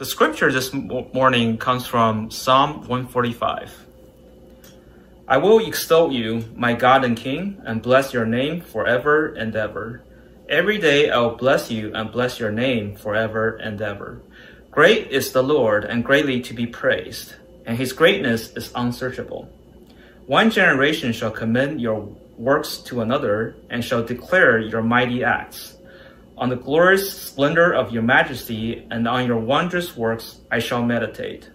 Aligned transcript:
The 0.00 0.06
scripture 0.06 0.50
this 0.50 0.72
morning 0.72 1.58
comes 1.58 1.86
from 1.86 2.30
Psalm 2.30 2.88
145. 2.88 3.86
I 5.28 5.36
will 5.36 5.58
extol 5.58 6.10
you, 6.10 6.42
my 6.56 6.72
God 6.72 7.04
and 7.04 7.14
King, 7.14 7.60
and 7.66 7.82
bless 7.82 8.14
your 8.14 8.24
name 8.24 8.62
forever 8.62 9.34
and 9.34 9.54
ever. 9.54 10.02
Every 10.48 10.78
day 10.78 11.10
I 11.10 11.18
will 11.18 11.36
bless 11.36 11.70
you 11.70 11.92
and 11.94 12.10
bless 12.10 12.40
your 12.40 12.50
name 12.50 12.96
forever 12.96 13.56
and 13.56 13.82
ever. 13.82 14.22
Great 14.70 15.08
is 15.10 15.32
the 15.32 15.42
Lord 15.42 15.84
and 15.84 16.02
greatly 16.02 16.40
to 16.48 16.54
be 16.54 16.66
praised, 16.66 17.34
and 17.66 17.76
his 17.76 17.92
greatness 17.92 18.56
is 18.56 18.72
unsearchable. 18.74 19.50
One 20.24 20.50
generation 20.50 21.12
shall 21.12 21.30
commend 21.30 21.78
your 21.78 22.08
works 22.38 22.78
to 22.88 23.02
another, 23.02 23.54
and 23.68 23.84
shall 23.84 24.02
declare 24.02 24.60
your 24.60 24.82
mighty 24.82 25.22
acts. 25.24 25.76
On 26.40 26.48
the 26.48 26.56
glorious 26.56 27.12
splendor 27.12 27.70
of 27.74 27.92
your 27.92 28.02
majesty 28.02 28.86
and 28.90 29.06
on 29.06 29.26
your 29.26 29.36
wondrous 29.36 29.94
works 29.94 30.40
I 30.50 30.58
shall 30.58 30.82
meditate. 30.82 31.50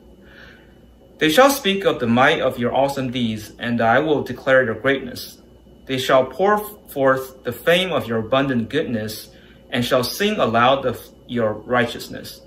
They 1.18 1.30
shall 1.30 1.50
speak 1.50 1.86
of 1.86 2.00
the 2.00 2.06
might 2.06 2.40
of 2.40 2.60
your 2.60 2.72
awesome 2.72 3.10
deeds, 3.10 3.52
and 3.58 3.82
I 3.82 3.98
will 3.98 4.22
declare 4.22 4.64
your 4.64 4.76
greatness. 4.76 5.40
They 5.88 5.98
shall 5.98 6.26
pour 6.26 6.60
forth 6.90 7.44
the 7.44 7.52
fame 7.52 7.92
of 7.92 8.08
your 8.08 8.20
abundant 8.20 8.70
goodness, 8.70 9.30
and 9.72 9.84
shall 9.84 10.04
sing 10.04 10.38
aloud 10.38 10.86
of 10.86 11.02
your 11.28 11.54
righteousness. 11.54 12.42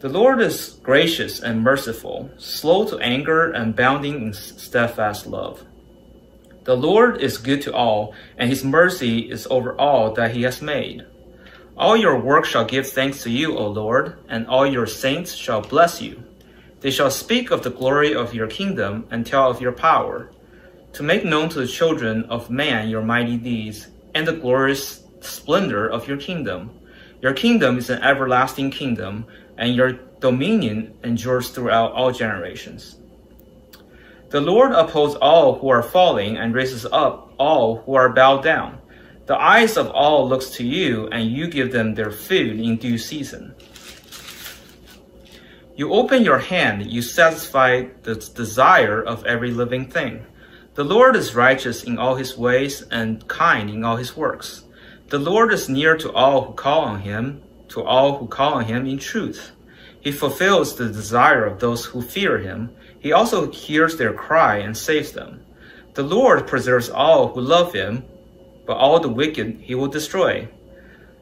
The 0.00 0.08
Lord 0.08 0.40
is 0.40 0.80
gracious 0.82 1.38
and 1.38 1.62
merciful, 1.62 2.30
slow 2.36 2.84
to 2.88 2.98
anger 2.98 3.52
and 3.52 3.76
bounding 3.76 4.22
in 4.22 4.32
steadfast 4.32 5.24
love. 5.24 5.62
The 6.64 6.76
Lord 6.76 7.20
is 7.20 7.38
good 7.38 7.62
to 7.62 7.72
all, 7.72 8.12
and 8.38 8.50
his 8.50 8.64
mercy 8.64 9.30
is 9.30 9.46
over 9.48 9.78
all 9.78 10.12
that 10.14 10.34
he 10.34 10.42
has 10.42 10.60
made. 10.60 11.06
All 11.80 11.96
your 11.96 12.20
work 12.20 12.44
shall 12.44 12.66
give 12.66 12.90
thanks 12.90 13.22
to 13.22 13.30
you, 13.30 13.56
O 13.56 13.66
Lord, 13.66 14.18
and 14.28 14.46
all 14.46 14.66
your 14.66 14.86
saints 14.86 15.32
shall 15.32 15.62
bless 15.62 16.02
you. 16.02 16.22
They 16.80 16.90
shall 16.90 17.10
speak 17.10 17.50
of 17.50 17.62
the 17.62 17.70
glory 17.70 18.14
of 18.14 18.34
your 18.34 18.48
kingdom 18.48 19.06
and 19.10 19.24
tell 19.24 19.50
of 19.50 19.62
your 19.62 19.72
power, 19.72 20.30
to 20.92 21.02
make 21.02 21.24
known 21.24 21.48
to 21.48 21.60
the 21.60 21.66
children 21.66 22.24
of 22.24 22.50
man 22.50 22.90
your 22.90 23.00
mighty 23.00 23.38
deeds 23.38 23.88
and 24.14 24.28
the 24.28 24.34
glorious 24.34 25.04
splendor 25.20 25.88
of 25.88 26.06
your 26.06 26.18
kingdom. 26.18 26.70
Your 27.22 27.32
kingdom 27.32 27.78
is 27.78 27.88
an 27.88 28.02
everlasting 28.02 28.70
kingdom, 28.70 29.24
and 29.56 29.74
your 29.74 29.92
dominion 30.20 30.92
endures 31.02 31.48
throughout 31.48 31.92
all 31.92 32.12
generations. 32.12 32.96
The 34.28 34.42
Lord 34.42 34.72
upholds 34.72 35.14
all 35.14 35.58
who 35.58 35.70
are 35.70 35.82
falling 35.82 36.36
and 36.36 36.54
raises 36.54 36.84
up 36.84 37.32
all 37.38 37.78
who 37.78 37.94
are 37.94 38.10
bowed 38.10 38.44
down. 38.44 38.76
The 39.30 39.40
eyes 39.40 39.76
of 39.76 39.92
all 39.92 40.28
looks 40.28 40.50
to 40.58 40.66
you, 40.66 41.06
and 41.12 41.30
you 41.30 41.46
give 41.46 41.70
them 41.70 41.94
their 41.94 42.10
food 42.10 42.58
in 42.58 42.78
due 42.78 42.98
season. 42.98 43.54
You 45.76 45.92
open 45.92 46.24
your 46.24 46.40
hand, 46.40 46.90
you 46.90 47.00
satisfy 47.00 47.84
the 48.02 48.16
desire 48.16 49.00
of 49.00 49.24
every 49.26 49.52
living 49.52 49.88
thing. 49.88 50.26
The 50.74 50.82
Lord 50.82 51.14
is 51.14 51.36
righteous 51.36 51.84
in 51.84 51.96
all 51.96 52.16
his 52.16 52.36
ways 52.36 52.82
and 52.90 53.24
kind 53.28 53.70
in 53.70 53.84
all 53.84 53.94
his 53.94 54.16
works. 54.16 54.64
The 55.10 55.20
Lord 55.20 55.52
is 55.52 55.68
near 55.68 55.96
to 55.98 56.12
all 56.12 56.46
who 56.46 56.54
call 56.54 56.80
on 56.80 57.02
him, 57.02 57.40
to 57.68 57.84
all 57.84 58.18
who 58.18 58.26
call 58.26 58.54
on 58.54 58.64
him 58.64 58.84
in 58.84 58.98
truth. 58.98 59.52
He 60.00 60.10
fulfills 60.10 60.74
the 60.74 60.88
desire 60.88 61.44
of 61.46 61.60
those 61.60 61.84
who 61.84 62.02
fear 62.02 62.38
him. 62.38 62.70
He 62.98 63.12
also 63.12 63.48
hears 63.52 63.96
their 63.96 64.12
cry 64.12 64.56
and 64.56 64.76
saves 64.76 65.12
them. 65.12 65.44
The 65.94 66.02
Lord 66.02 66.48
preserves 66.48 66.90
all 66.90 67.28
who 67.28 67.40
love 67.40 67.72
him 67.72 68.02
but 68.70 68.76
all 68.76 69.00
the 69.00 69.08
wicked 69.08 69.58
he 69.64 69.74
will 69.74 69.88
destroy. 69.88 70.46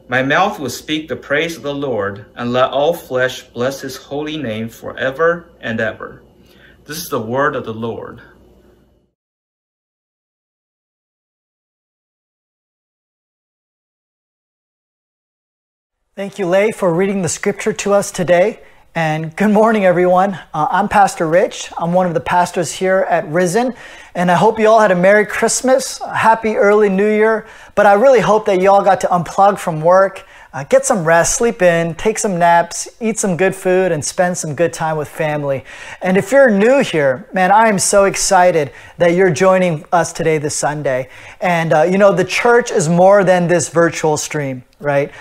My 0.06 0.22
mouth 0.22 0.60
will 0.60 0.68
speak 0.68 1.08
the 1.08 1.16
praise 1.16 1.56
of 1.56 1.62
the 1.62 1.74
Lord, 1.74 2.26
and 2.36 2.52
let 2.52 2.72
all 2.72 2.92
flesh 2.92 3.40
bless 3.42 3.80
his 3.80 3.96
holy 3.96 4.36
name 4.36 4.68
forever 4.68 5.48
and 5.58 5.80
ever. 5.80 6.22
This 6.84 6.98
is 6.98 7.08
the 7.08 7.22
word 7.22 7.56
of 7.56 7.64
the 7.64 7.72
Lord. 7.72 8.20
Thank 16.14 16.38
you, 16.38 16.46
Lay, 16.46 16.70
for 16.70 16.92
reading 16.92 17.22
the 17.22 17.30
scripture 17.30 17.72
to 17.72 17.94
us 17.94 18.10
today. 18.10 18.60
And 18.98 19.36
good 19.36 19.52
morning, 19.52 19.84
everyone. 19.84 20.34
Uh, 20.52 20.66
I'm 20.72 20.88
Pastor 20.88 21.28
Rich. 21.28 21.70
I'm 21.78 21.92
one 21.92 22.08
of 22.08 22.14
the 22.14 22.20
pastors 22.20 22.72
here 22.72 23.06
at 23.08 23.28
Risen. 23.28 23.72
And 24.16 24.28
I 24.28 24.34
hope 24.34 24.58
you 24.58 24.66
all 24.66 24.80
had 24.80 24.90
a 24.90 24.96
Merry 24.96 25.24
Christmas, 25.24 26.00
a 26.00 26.16
Happy 26.16 26.56
Early 26.56 26.88
New 26.88 27.08
Year. 27.08 27.46
But 27.76 27.86
I 27.86 27.92
really 27.92 28.18
hope 28.18 28.44
that 28.46 28.60
you 28.60 28.72
all 28.72 28.82
got 28.82 29.00
to 29.02 29.06
unplug 29.06 29.60
from 29.60 29.80
work, 29.80 30.26
uh, 30.52 30.64
get 30.64 30.84
some 30.84 31.04
rest, 31.04 31.36
sleep 31.36 31.62
in, 31.62 31.94
take 31.94 32.18
some 32.18 32.40
naps, 32.40 32.88
eat 33.00 33.20
some 33.20 33.36
good 33.36 33.54
food, 33.54 33.92
and 33.92 34.04
spend 34.04 34.36
some 34.36 34.56
good 34.56 34.72
time 34.72 34.96
with 34.96 35.06
family. 35.06 35.64
And 36.02 36.16
if 36.16 36.32
you're 36.32 36.50
new 36.50 36.82
here, 36.82 37.28
man, 37.32 37.52
I 37.52 37.68
am 37.68 37.78
so 37.78 38.02
excited 38.06 38.72
that 38.96 39.14
you're 39.14 39.30
joining 39.30 39.84
us 39.92 40.12
today 40.12 40.38
this 40.38 40.56
Sunday. 40.56 41.08
And, 41.40 41.72
uh, 41.72 41.82
you 41.82 41.98
know, 41.98 42.12
the 42.12 42.24
church 42.24 42.72
is 42.72 42.88
more 42.88 43.22
than 43.22 43.46
this 43.46 43.68
virtual 43.68 44.16
stream, 44.16 44.64
right? 44.80 45.12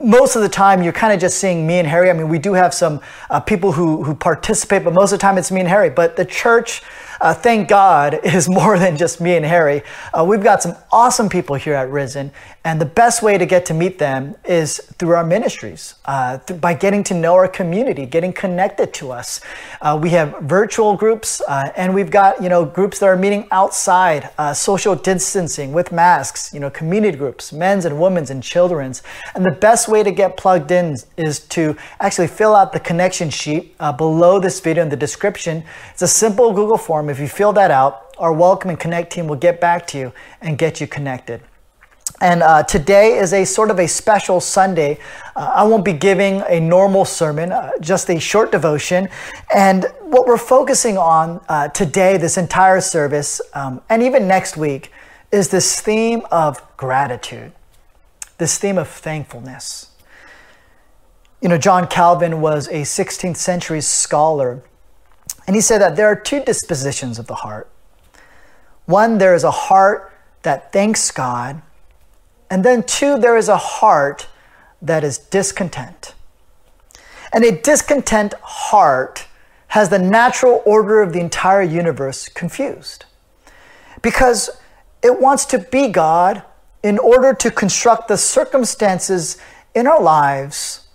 Most 0.00 0.36
of 0.36 0.42
the 0.42 0.48
time 0.48 0.82
you're 0.82 0.92
kind 0.92 1.12
of 1.12 1.18
just 1.18 1.38
seeing 1.38 1.66
me 1.66 1.78
and 1.78 1.88
Harry. 1.88 2.08
I 2.08 2.12
mean, 2.12 2.28
we 2.28 2.38
do 2.38 2.52
have 2.52 2.72
some 2.72 3.00
uh, 3.30 3.40
people 3.40 3.72
who, 3.72 4.04
who 4.04 4.14
participate, 4.14 4.84
but 4.84 4.92
most 4.92 5.12
of 5.12 5.18
the 5.18 5.22
time 5.22 5.38
it's 5.38 5.50
me 5.50 5.60
and 5.60 5.68
Harry. 5.68 5.90
But 5.90 6.14
the 6.14 6.24
church 6.24 6.82
uh, 7.20 7.34
thank 7.34 7.68
God, 7.68 8.20
is 8.24 8.48
more 8.48 8.78
than 8.78 8.96
just 8.96 9.20
me 9.20 9.36
and 9.36 9.44
Harry. 9.44 9.82
Uh, 10.12 10.24
we've 10.24 10.42
got 10.42 10.62
some 10.62 10.76
awesome 10.92 11.28
people 11.28 11.56
here 11.56 11.74
at 11.74 11.90
Risen, 11.90 12.30
and 12.64 12.80
the 12.80 12.86
best 12.86 13.22
way 13.22 13.38
to 13.38 13.46
get 13.46 13.66
to 13.66 13.74
meet 13.74 13.98
them 13.98 14.36
is 14.44 14.78
through 14.98 15.14
our 15.14 15.24
ministries, 15.24 15.94
uh, 16.04 16.38
th- 16.38 16.60
by 16.60 16.74
getting 16.74 17.02
to 17.04 17.14
know 17.14 17.34
our 17.34 17.48
community, 17.48 18.06
getting 18.06 18.32
connected 18.32 18.92
to 18.94 19.10
us. 19.10 19.40
Uh, 19.80 19.98
we 20.00 20.10
have 20.10 20.36
virtual 20.42 20.96
groups, 20.96 21.40
uh, 21.48 21.72
and 21.76 21.94
we've 21.94 22.10
got 22.10 22.42
you 22.42 22.48
know 22.48 22.64
groups 22.64 22.98
that 22.98 23.06
are 23.06 23.16
meeting 23.16 23.48
outside, 23.50 24.30
uh, 24.38 24.52
social 24.52 24.94
distancing 24.94 25.72
with 25.72 25.92
masks. 25.92 26.52
You 26.52 26.60
know, 26.60 26.70
community 26.70 27.16
groups, 27.16 27.52
men's 27.52 27.84
and 27.84 28.00
women's 28.00 28.30
and 28.30 28.42
children's. 28.42 29.02
And 29.34 29.44
the 29.44 29.52
best 29.52 29.88
way 29.88 30.02
to 30.02 30.10
get 30.10 30.36
plugged 30.36 30.70
in 30.70 30.96
is 31.16 31.40
to 31.48 31.76
actually 32.00 32.28
fill 32.28 32.54
out 32.54 32.72
the 32.72 32.80
connection 32.80 33.30
sheet 33.30 33.76
below 33.96 34.38
this 34.38 34.60
video 34.60 34.82
in 34.82 34.88
the 34.88 34.96
description. 34.96 35.64
It's 35.92 36.02
a 36.02 36.08
simple 36.08 36.52
Google 36.52 36.78
form 36.78 37.07
If 37.10 37.18
you 37.18 37.28
fill 37.28 37.52
that 37.54 37.70
out, 37.70 38.14
our 38.18 38.32
Welcome 38.32 38.70
and 38.70 38.78
Connect 38.78 39.12
team 39.12 39.28
will 39.28 39.36
get 39.36 39.60
back 39.60 39.86
to 39.88 39.98
you 39.98 40.12
and 40.40 40.58
get 40.58 40.80
you 40.80 40.86
connected. 40.86 41.40
And 42.20 42.42
uh, 42.42 42.64
today 42.64 43.16
is 43.18 43.32
a 43.32 43.44
sort 43.44 43.70
of 43.70 43.78
a 43.78 43.86
special 43.86 44.40
Sunday. 44.40 44.98
Uh, 45.36 45.52
I 45.54 45.62
won't 45.62 45.84
be 45.84 45.92
giving 45.92 46.42
a 46.48 46.58
normal 46.58 47.04
sermon, 47.04 47.52
uh, 47.52 47.70
just 47.80 48.10
a 48.10 48.18
short 48.18 48.50
devotion. 48.50 49.08
And 49.54 49.86
what 50.00 50.26
we're 50.26 50.36
focusing 50.36 50.98
on 50.98 51.40
uh, 51.48 51.68
today, 51.68 52.16
this 52.16 52.36
entire 52.36 52.80
service, 52.80 53.40
um, 53.54 53.82
and 53.88 54.02
even 54.02 54.26
next 54.26 54.56
week, 54.56 54.90
is 55.30 55.50
this 55.50 55.80
theme 55.80 56.22
of 56.32 56.60
gratitude, 56.76 57.52
this 58.38 58.58
theme 58.58 58.78
of 58.78 58.88
thankfulness. 58.88 59.90
You 61.40 61.48
know, 61.48 61.58
John 61.58 61.86
Calvin 61.86 62.40
was 62.40 62.66
a 62.68 62.82
16th 62.82 63.36
century 63.36 63.80
scholar 63.80 64.62
and 65.48 65.56
he 65.56 65.62
said 65.62 65.78
that 65.78 65.96
there 65.96 66.06
are 66.06 66.14
two 66.14 66.44
dispositions 66.44 67.18
of 67.18 67.26
the 67.26 67.36
heart. 67.36 67.70
One, 68.84 69.16
there 69.16 69.34
is 69.34 69.44
a 69.44 69.50
heart 69.50 70.12
that 70.42 70.72
thanks 70.72 71.10
God. 71.10 71.62
And 72.50 72.62
then 72.64 72.82
two, 72.82 73.18
there 73.18 73.36
is 73.36 73.48
a 73.48 73.56
heart 73.56 74.28
that 74.82 75.04
is 75.04 75.16
discontent. 75.16 76.14
And 77.32 77.44
a 77.44 77.60
discontent 77.60 78.34
heart 78.42 79.26
has 79.68 79.88
the 79.88 79.98
natural 79.98 80.62
order 80.66 81.00
of 81.00 81.12
the 81.14 81.20
entire 81.20 81.62
universe 81.62 82.28
confused 82.28 83.06
because 84.02 84.50
it 85.02 85.18
wants 85.18 85.46
to 85.46 85.58
be 85.58 85.88
God 85.88 86.42
in 86.82 86.98
order 86.98 87.32
to 87.34 87.50
construct 87.50 88.08
the 88.08 88.16
circumstances 88.16 89.38
in 89.74 89.86
our 89.86 90.02
lives 90.02 90.88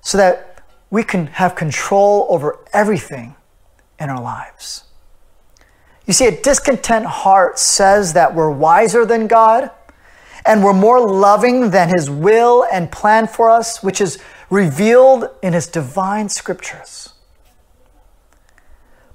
so 0.00 0.16
that 0.16 0.62
we 0.90 1.02
can 1.02 1.26
have 1.26 1.54
control 1.54 2.26
over 2.30 2.58
everything 2.72 3.34
in 4.00 4.10
our 4.10 4.20
lives. 4.20 4.84
You 6.06 6.12
see, 6.12 6.26
a 6.26 6.42
discontent 6.42 7.06
heart 7.06 7.58
says 7.58 8.14
that 8.14 8.34
we're 8.34 8.50
wiser 8.50 9.04
than 9.04 9.28
God 9.28 9.70
and 10.44 10.64
we're 10.64 10.72
more 10.72 11.00
loving 11.06 11.70
than 11.70 11.90
His 11.90 12.10
will 12.10 12.66
and 12.72 12.90
plan 12.90 13.26
for 13.26 13.50
us, 13.50 13.82
which 13.82 14.00
is 14.00 14.18
revealed 14.48 15.28
in 15.42 15.52
His 15.52 15.66
divine 15.66 16.28
scriptures. 16.28 17.12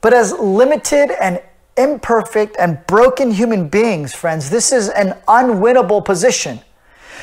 But 0.02 0.14
as 0.14 0.34
limited 0.34 1.12
and 1.22 1.42
imperfect 1.78 2.56
and 2.60 2.86
broken 2.88 3.32
human 3.32 3.68
beings, 3.68 4.14
friends, 4.14 4.50
this 4.50 4.72
is 4.72 4.88
an 4.90 5.18
unwinnable 5.28 6.06
position. 6.06 6.62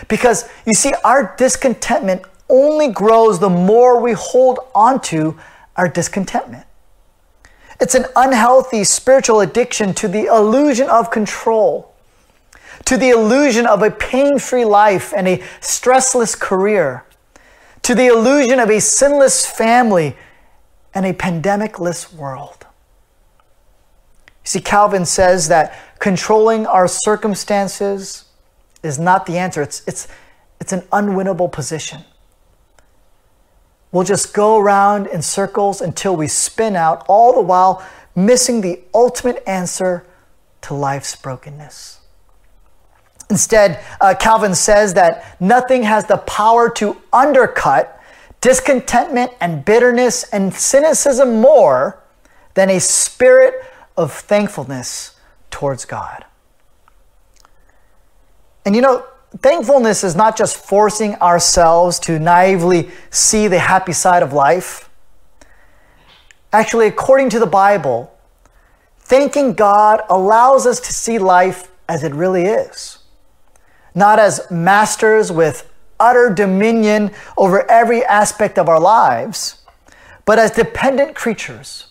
Because 0.09 0.49
you 0.67 0.75
see, 0.75 0.93
our 1.05 1.35
discontentment 1.37 2.23
only 2.49 2.89
grows 2.89 3.39
the 3.39 3.49
more 3.49 4.01
we 4.01 4.13
hold 4.13 4.59
onto 4.75 5.39
our 5.77 5.89
discontentment. 5.89 6.67
It's 7.83 7.97
an 7.97 8.07
unhealthy 8.15 8.85
spiritual 8.85 9.41
addiction 9.41 9.93
to 9.95 10.07
the 10.07 10.27
illusion 10.27 10.89
of 10.89 11.11
control, 11.11 11.93
to 12.85 12.97
the 12.97 13.09
illusion 13.09 13.67
of 13.67 13.83
a 13.83 13.91
pain 13.91 14.39
free 14.39 14.65
life 14.65 15.13
and 15.13 15.27
a 15.27 15.39
stressless 15.61 16.39
career, 16.39 17.05
to 17.83 17.97
the 17.97 18.07
illusion 18.07 18.61
of 18.61 18.71
a 18.71 18.81
sinless 18.81 19.45
family 19.45 20.17
and 20.95 21.05
a 21.05 21.13
pandemicless 21.13 22.15
world. 22.15 22.67
You 24.45 24.45
see, 24.45 24.61
Calvin 24.61 25.05
says 25.05 25.49
that 25.49 25.77
controlling 25.99 26.67
our 26.67 26.87
circumstances 26.87 28.27
is 28.85 28.97
not 28.97 29.27
the 29.27 29.39
answer, 29.39 29.61
it's, 29.61 29.83
it's, 29.89 30.07
it's 30.61 30.73
an 30.73 30.83
unwinnable 30.93 31.51
position. 31.51 32.05
We'll 33.93 34.05
just 34.05 34.33
go 34.33 34.59
around 34.59 35.07
in 35.07 35.21
circles 35.21 35.81
until 35.81 36.17
we 36.17 36.27
spin 36.27 36.75
out, 36.75 37.05
all 37.09 37.35
the 37.35 37.43
while 37.43 37.87
missing 38.17 38.63
the 38.63 38.81
ultimate 38.95 39.43
answer 39.47 40.07
to 40.63 40.75
life's 40.75 41.15
brokenness. 41.15 42.01
Instead, 43.29 43.83
uh, 44.01 44.15
Calvin 44.19 44.55
says 44.55 44.95
that 44.95 45.41
nothing 45.41 45.83
has 45.85 46.07
the 46.07 46.19
power 46.19 46.69
to 46.71 47.01
undercut 47.13 47.99
discontentment 48.41 49.33
and 49.41 49.65
bitterness 49.65 50.25
and 50.25 50.53
cynicism 50.53 51.41
more 51.41 52.03
than 52.55 52.69
a 52.69 52.81
spirit 52.81 53.55
of 53.97 54.13
thankfulness 54.13 55.19
towards 55.51 55.85
God. 55.85 56.25
And 58.65 58.75
you 58.75 58.83
know, 58.83 59.07
thankfulness 59.39 60.05
is 60.05 60.15
not 60.15 60.37
just 60.37 60.57
forcing 60.57 61.15
ourselves 61.17 61.99
to 62.01 62.19
naively 62.19 62.91
see 63.11 63.49
the 63.49 63.59
happy 63.59 63.93
side 63.93 64.23
of 64.23 64.33
life. 64.33 64.91
Actually, 66.53 66.87
according 66.87 67.31
to 67.31 67.39
the 67.39 67.47
Bible, 67.47 68.13
thanking 69.01 69.55
God 69.55 70.03
allows 70.11 70.67
us 70.67 70.81
to 70.81 70.93
see 70.93 71.19
life 71.19 71.71
as 71.89 72.05
it 72.05 72.15
really 72.15 72.45
is. 72.45 72.99
Not 73.95 74.19
as 74.19 74.51
masters 74.51 75.33
with 75.33 75.71
utter 75.99 76.31
dominion 76.31 77.11
over 77.37 77.71
every 77.71 78.05
aspect 78.05 78.59
of 78.59 78.69
our 78.69 78.81
lives, 78.81 79.63
but 80.25 80.39
as 80.39 80.51
dependent 80.51 81.15
creatures, 81.15 81.87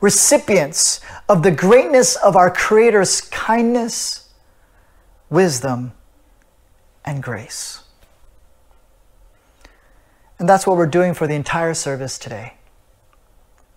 recipients 0.00 1.00
of 1.28 1.42
the 1.42 1.50
greatness 1.50 2.16
of 2.16 2.36
our 2.36 2.50
Creator's 2.50 3.20
kindness, 3.20 4.28
wisdom, 5.28 5.92
and 7.08 7.22
grace. 7.22 7.82
And 10.38 10.46
that's 10.46 10.66
what 10.66 10.76
we're 10.76 10.86
doing 10.86 11.14
for 11.14 11.26
the 11.26 11.34
entire 11.34 11.72
service 11.72 12.18
today. 12.18 12.54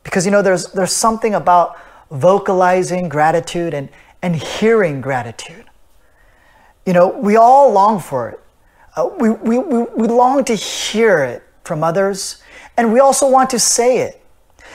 Because 0.04 0.26
you 0.26 0.32
know, 0.32 0.42
there's, 0.42 0.74
there's 0.74 0.92
something 0.92 1.34
about 1.34 1.80
vocalizing 2.12 3.08
gratitude 3.08 3.74
and, 3.74 3.88
and 4.22 4.36
hearing 4.36 5.00
gratitude. 5.00 5.64
You 6.86 6.92
know, 6.92 7.08
we 7.08 7.38
all 7.38 7.72
long 7.72 8.02
for 8.02 8.30
it. 8.30 8.40
Uh, 8.98 9.10
we, 9.18 9.30
we, 9.30 9.60
we, 9.60 9.84
we 9.84 10.08
long 10.10 10.44
to 10.44 10.54
hear 10.54 11.24
it 11.24 11.42
from 11.64 11.86
others, 11.86 12.44
and 12.76 12.92
we 12.92 13.00
also 13.00 13.30
want 13.30 13.50
to 13.52 13.60
say 13.60 14.00
it 14.00 14.22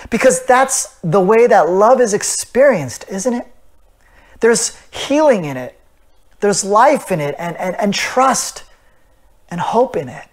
because 0.08 0.46
that's 0.46 0.98
the 1.00 1.20
way 1.20 1.46
that 1.46 1.68
love 1.68 2.00
is 2.00 2.14
experienced, 2.14 3.04
isn't 3.10 3.34
it? 3.34 3.46
There's 4.40 4.80
healing 4.90 5.44
in 5.44 5.58
it, 5.58 5.75
there's 6.46 6.64
life 6.64 7.10
in 7.10 7.20
it, 7.20 7.34
and, 7.40 7.56
and, 7.56 7.74
and 7.74 7.92
trust 7.92 8.62
and 9.50 9.60
hope 9.60 9.96
in 9.96 10.08
it. 10.08 10.28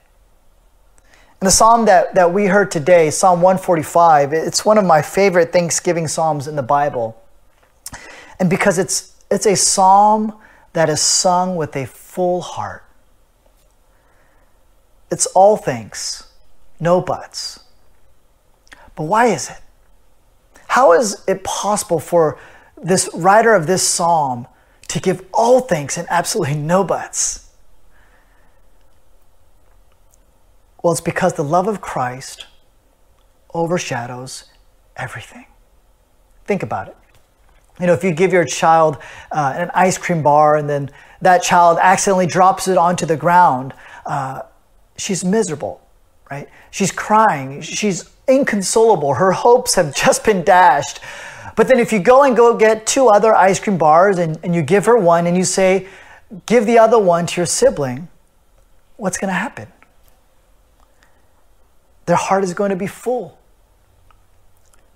And 1.42 1.48
the 1.48 1.52
psalm 1.52 1.86
that, 1.86 2.14
that 2.14 2.32
we 2.32 2.46
heard 2.46 2.70
today, 2.70 3.10
Psalm 3.10 3.42
145, 3.42 4.32
it's 4.32 4.64
one 4.64 4.78
of 4.78 4.86
my 4.86 5.02
favorite 5.02 5.52
Thanksgiving 5.52 6.08
psalms 6.08 6.48
in 6.48 6.56
the 6.56 6.62
Bible. 6.62 7.20
And 8.40 8.48
because 8.48 8.78
it's, 8.78 9.16
it's 9.32 9.48
a 9.48 9.56
psalm 9.56 10.38
that 10.74 10.88
is 10.88 11.02
sung 11.02 11.56
with 11.56 11.76
a 11.76 11.88
full 11.88 12.42
heart. 12.42 12.86
It's 15.10 15.26
all 15.26 15.58
thanks, 15.58 16.32
no 16.80 17.02
buts. 17.02 17.60
But 18.96 19.06
why 19.06 19.26
is 19.30 19.50
it? 19.50 19.62
How 20.68 20.94
is 20.94 21.24
it 21.28 21.44
possible 21.44 22.00
for 22.00 22.38
this 22.78 23.10
writer 23.16 23.56
of 23.56 23.66
this 23.66 23.82
psalm 23.82 24.46
to 24.94 25.00
give 25.00 25.26
all 25.34 25.60
thanks 25.60 25.98
and 25.98 26.08
absolutely 26.12 26.54
no 26.54 26.84
buts? 26.84 27.50
Well, 30.84 30.94
it's 30.94 31.02
because 31.02 31.34
the 31.34 31.44
love 31.44 31.68
of 31.68 31.82
Christ 31.82 32.46
overshadows 33.56 34.44
everything. 34.96 35.48
Think 36.46 36.62
about 36.62 36.90
it. 36.90 36.98
You 37.80 37.88
know, 37.88 37.94
if 37.94 38.04
you 38.04 38.12
give 38.12 38.32
your 38.32 38.46
child 38.46 39.00
uh, 39.32 39.56
an 39.58 39.72
ice 39.74 39.98
cream 39.98 40.22
bar 40.22 40.58
and 40.58 40.70
then 40.70 40.92
that 41.22 41.42
child 41.42 41.80
accidentally 41.82 42.28
drops 42.28 42.68
it 42.68 42.78
onto 42.78 43.08
the 43.08 43.18
ground, 43.18 43.74
uh, 44.06 44.44
she's 44.96 45.26
miserable, 45.26 45.82
right? 46.30 46.48
She's 46.70 46.92
crying. 46.92 47.62
She's 47.62 48.12
inconsolable. 48.28 49.16
Her 49.16 49.32
hopes 49.32 49.74
have 49.74 49.96
just 49.96 50.24
been 50.24 50.44
dashed. 50.44 51.00
But 51.56 51.68
then 51.68 51.80
if 51.80 51.94
you 51.94 52.00
go 52.00 52.24
and 52.24 52.36
go 52.36 52.56
get 52.56 52.86
two 52.86 53.08
other 53.08 53.36
ice 53.36 53.60
cream 53.60 53.78
bars 53.78 54.18
and, 54.18 54.40
and 54.44 54.56
you 54.56 54.62
give 54.62 54.86
her 54.86 54.98
one 54.98 55.28
and 55.28 55.38
you 55.38 55.44
say, 55.44 55.88
give 56.46 56.66
the 56.66 56.80
other 56.80 56.98
one 56.98 57.26
to 57.28 57.42
your 57.42 57.46
sibling, 57.46 58.08
what's 58.98 59.18
going 59.18 59.30
to 59.30 59.36
happen? 59.36 59.68
Their 62.06 62.16
heart 62.16 62.44
is 62.44 62.54
going 62.54 62.72
to 62.72 62.76
be 62.76 62.88
full. 62.88 63.38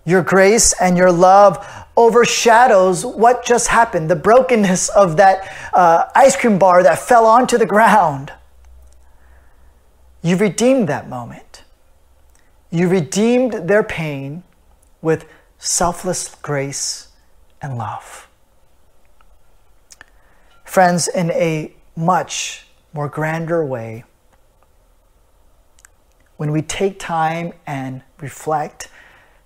Your 0.05 0.23
grace 0.23 0.73
and 0.79 0.97
your 0.97 1.11
love 1.11 1.65
overshadows 1.97 3.05
what 3.05 3.43
just 3.43 3.67
happened 3.67 4.09
the 4.09 4.15
brokenness 4.15 4.87
of 4.89 5.17
that 5.17 5.53
uh, 5.73 6.05
ice 6.15 6.35
cream 6.35 6.57
bar 6.57 6.83
that 6.83 6.99
fell 6.99 7.25
onto 7.25 7.57
the 7.57 7.65
ground. 7.65 8.31
You 10.21 10.37
redeemed 10.37 10.87
that 10.89 11.09
moment. 11.09 11.63
You 12.69 12.87
redeemed 12.87 13.67
their 13.67 13.83
pain 13.83 14.43
with 15.01 15.25
selfless 15.57 16.35
grace 16.35 17.09
and 17.61 17.77
love. 17.77 18.27
Friends, 20.63 21.07
in 21.07 21.31
a 21.31 21.73
much 21.95 22.67
more 22.93 23.09
grander 23.09 23.65
way, 23.65 24.03
when 26.37 26.51
we 26.51 26.61
take 26.61 26.99
time 26.99 27.53
and 27.65 28.03
reflect 28.19 28.89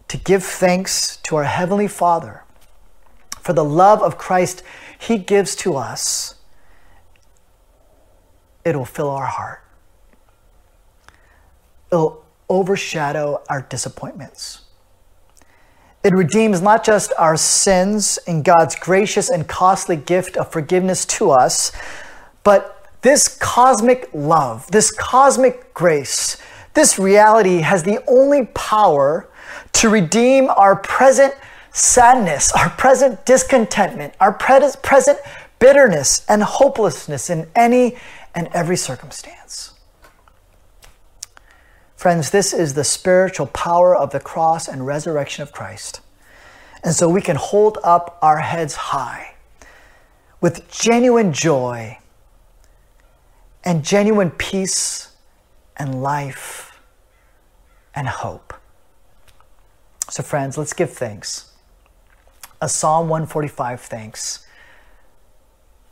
to 0.10 0.18
give 0.18 0.44
thanks 0.44 1.18
to 1.18 1.38
our 1.38 1.46
Heavenly 1.46 1.88
Father 1.88 2.44
for 3.40 3.54
the 3.54 3.64
love 3.64 4.02
of 4.02 4.18
Christ 4.18 4.62
He 5.00 5.18
gives 5.18 5.56
to 5.58 5.76
us, 5.76 6.36
it'll 8.66 8.86
fill 8.86 9.10
our 9.10 9.26
heart 9.26 9.62
it'll 11.92 12.26
overshadow 12.50 13.44
our 13.50 13.62
disappointments. 13.62 14.61
It 16.04 16.14
redeems 16.14 16.62
not 16.62 16.84
just 16.84 17.14
our 17.18 17.38
sins 17.38 18.18
in 18.26 18.42
God's 18.42 18.76
gracious 18.76 19.30
and 19.30 19.48
costly 19.48 19.96
gift 19.96 20.36
of 20.36 20.52
forgiveness 20.52 21.06
to 21.06 21.30
us, 21.30 21.72
but 22.44 22.90
this 23.02 23.28
cosmic 23.28 24.10
love, 24.14 24.70
this 24.72 24.92
cosmic 24.92 25.74
grace, 25.74 26.38
this 26.74 26.98
reality 26.98 27.60
has 27.60 27.84
the 27.84 28.04
only 28.08 28.46
power 28.48 29.28
to 29.74 29.90
redeem 29.90 30.50
our 30.50 30.76
present 30.76 31.36
sadness, 31.72 32.52
our 32.54 32.70
present 32.72 33.26
discontentment, 33.26 34.14
our 34.20 34.34
present 34.34 35.20
bitterness 35.60 36.26
and 36.28 36.44
hopelessness 36.44 37.30
in 37.30 37.48
any 37.56 37.98
and 38.34 38.48
every 38.54 38.78
circumstance. 38.78 39.71
Friends, 42.02 42.32
this 42.32 42.52
is 42.52 42.74
the 42.74 42.84
spiritual 42.84 43.46
power 43.46 43.96
of 43.96 44.10
the 44.10 44.20
cross 44.20 44.68
and 44.68 44.88
resurrection 44.88 45.44
of 45.44 45.52
Christ. 45.52 46.02
And 46.84 46.96
so 46.96 47.08
we 47.08 47.22
can 47.22 47.36
hold 47.36 47.78
up 47.84 48.18
our 48.24 48.40
heads 48.40 48.74
high 48.74 49.36
with 50.42 50.68
genuine 50.68 51.32
joy 51.32 52.00
and 53.64 53.86
genuine 53.86 54.32
peace 54.32 55.16
and 55.78 56.02
life 56.02 56.80
and 57.94 58.08
hope. 58.08 58.56
So, 60.10 60.24
friends, 60.24 60.58
let's 60.58 60.74
give 60.74 60.90
thanks. 60.90 61.52
A 62.60 62.68
Psalm 62.68 63.10
145 63.10 63.80
thanks, 63.80 64.48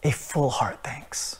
a 0.01 0.10
full 0.10 0.50
heart 0.50 0.80
thanks. 0.84 1.38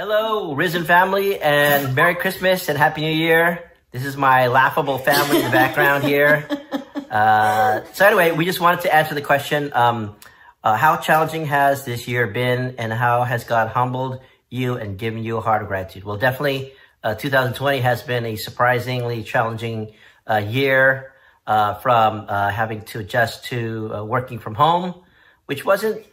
Hello, 0.00 0.54
Risen 0.54 0.84
family, 0.84 1.40
and 1.40 1.92
Merry 1.96 2.14
Christmas 2.14 2.68
and 2.68 2.78
Happy 2.78 3.00
New 3.00 3.10
Year. 3.10 3.72
This 3.90 4.04
is 4.04 4.16
my 4.16 4.46
laughable 4.46 4.96
family 4.96 5.38
in 5.38 5.44
the 5.46 5.50
background 5.50 6.04
here. 6.04 6.48
Uh, 7.10 7.84
so, 7.94 8.04
anyway, 8.04 8.32
we 8.32 8.44
just 8.44 8.60
wanted 8.60 8.82
to 8.82 8.94
answer 8.94 9.14
the 9.14 9.22
question 9.22 9.72
um, 9.72 10.14
uh, 10.62 10.76
How 10.76 10.98
challenging 10.98 11.46
has 11.46 11.86
this 11.86 12.06
year 12.06 12.26
been, 12.26 12.74
and 12.76 12.92
how 12.92 13.24
has 13.24 13.44
God 13.44 13.68
humbled 13.68 14.20
you 14.50 14.74
and 14.74 14.98
given 14.98 15.24
you 15.24 15.38
a 15.38 15.40
heart 15.40 15.62
of 15.62 15.68
gratitude? 15.68 16.04
Well, 16.04 16.18
definitely, 16.18 16.74
uh, 17.02 17.14
2020 17.14 17.80
has 17.80 18.02
been 18.02 18.26
a 18.26 18.36
surprisingly 18.36 19.22
challenging 19.22 19.94
uh, 20.28 20.36
year. 20.36 21.14
uh, 21.46 21.74
from 21.76 22.26
uh, 22.28 22.50
having 22.50 22.82
to 22.82 22.98
adjust 22.98 23.46
to 23.46 23.90
uh, 23.94 24.04
working 24.04 24.38
from 24.38 24.54
home, 24.54 24.94
which 25.46 25.64
wasn't 25.64 26.04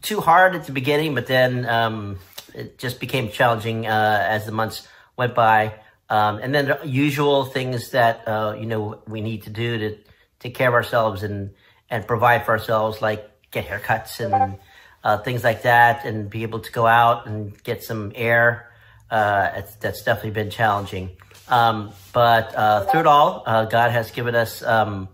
too 0.00 0.20
hard 0.20 0.54
at 0.54 0.64
the 0.66 0.72
beginning, 0.72 1.14
but 1.14 1.26
then 1.26 1.66
um, 1.66 2.18
it 2.54 2.78
just 2.78 3.00
became 3.00 3.30
challenging 3.30 3.86
uh, 3.86 4.26
as 4.28 4.46
the 4.46 4.52
months 4.52 4.86
went 5.16 5.34
by. 5.34 5.74
Um, 6.08 6.38
and 6.38 6.54
then 6.54 6.66
the 6.66 6.80
usual 6.84 7.44
things 7.44 7.90
that 7.90 8.26
uh, 8.26 8.56
you 8.58 8.66
know 8.66 9.02
we 9.06 9.20
need 9.20 9.44
to 9.44 9.50
do 9.50 9.78
to 9.78 9.98
take 10.38 10.54
care 10.54 10.68
of 10.68 10.74
ourselves 10.74 11.22
and 11.22 11.50
and 11.88 12.06
provide 12.06 12.44
for 12.44 12.52
ourselves, 12.52 13.00
like 13.00 13.30
get 13.50 13.66
haircuts 13.66 14.20
and 14.20 14.58
uh, 15.04 15.18
things 15.18 15.44
like 15.44 15.62
that, 15.62 16.04
and 16.04 16.30
be 16.30 16.42
able 16.42 16.60
to 16.60 16.72
go 16.72 16.86
out 16.86 17.26
and 17.26 17.62
get 17.62 17.82
some 17.82 18.12
air. 18.14 18.70
that's 19.10 20.02
definitely 20.02 20.30
been 20.30 20.50
challenging. 20.50 21.10
Um, 21.50 21.92
but 22.12 22.54
uh, 22.54 22.86
through 22.86 23.00
it 23.00 23.06
all, 23.06 23.42
uh, 23.44 23.64
God 23.64 23.90
has 23.90 24.12
given 24.12 24.36
us 24.36 24.62
um, 24.62 25.08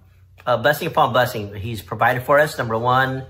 blessing 0.45 0.87
upon 0.87 1.13
blessing. 1.13 1.55
He's 1.55 1.81
provided 1.81 2.23
for 2.23 2.39
us. 2.39 2.59
Number 2.59 2.79
one, 2.79 3.25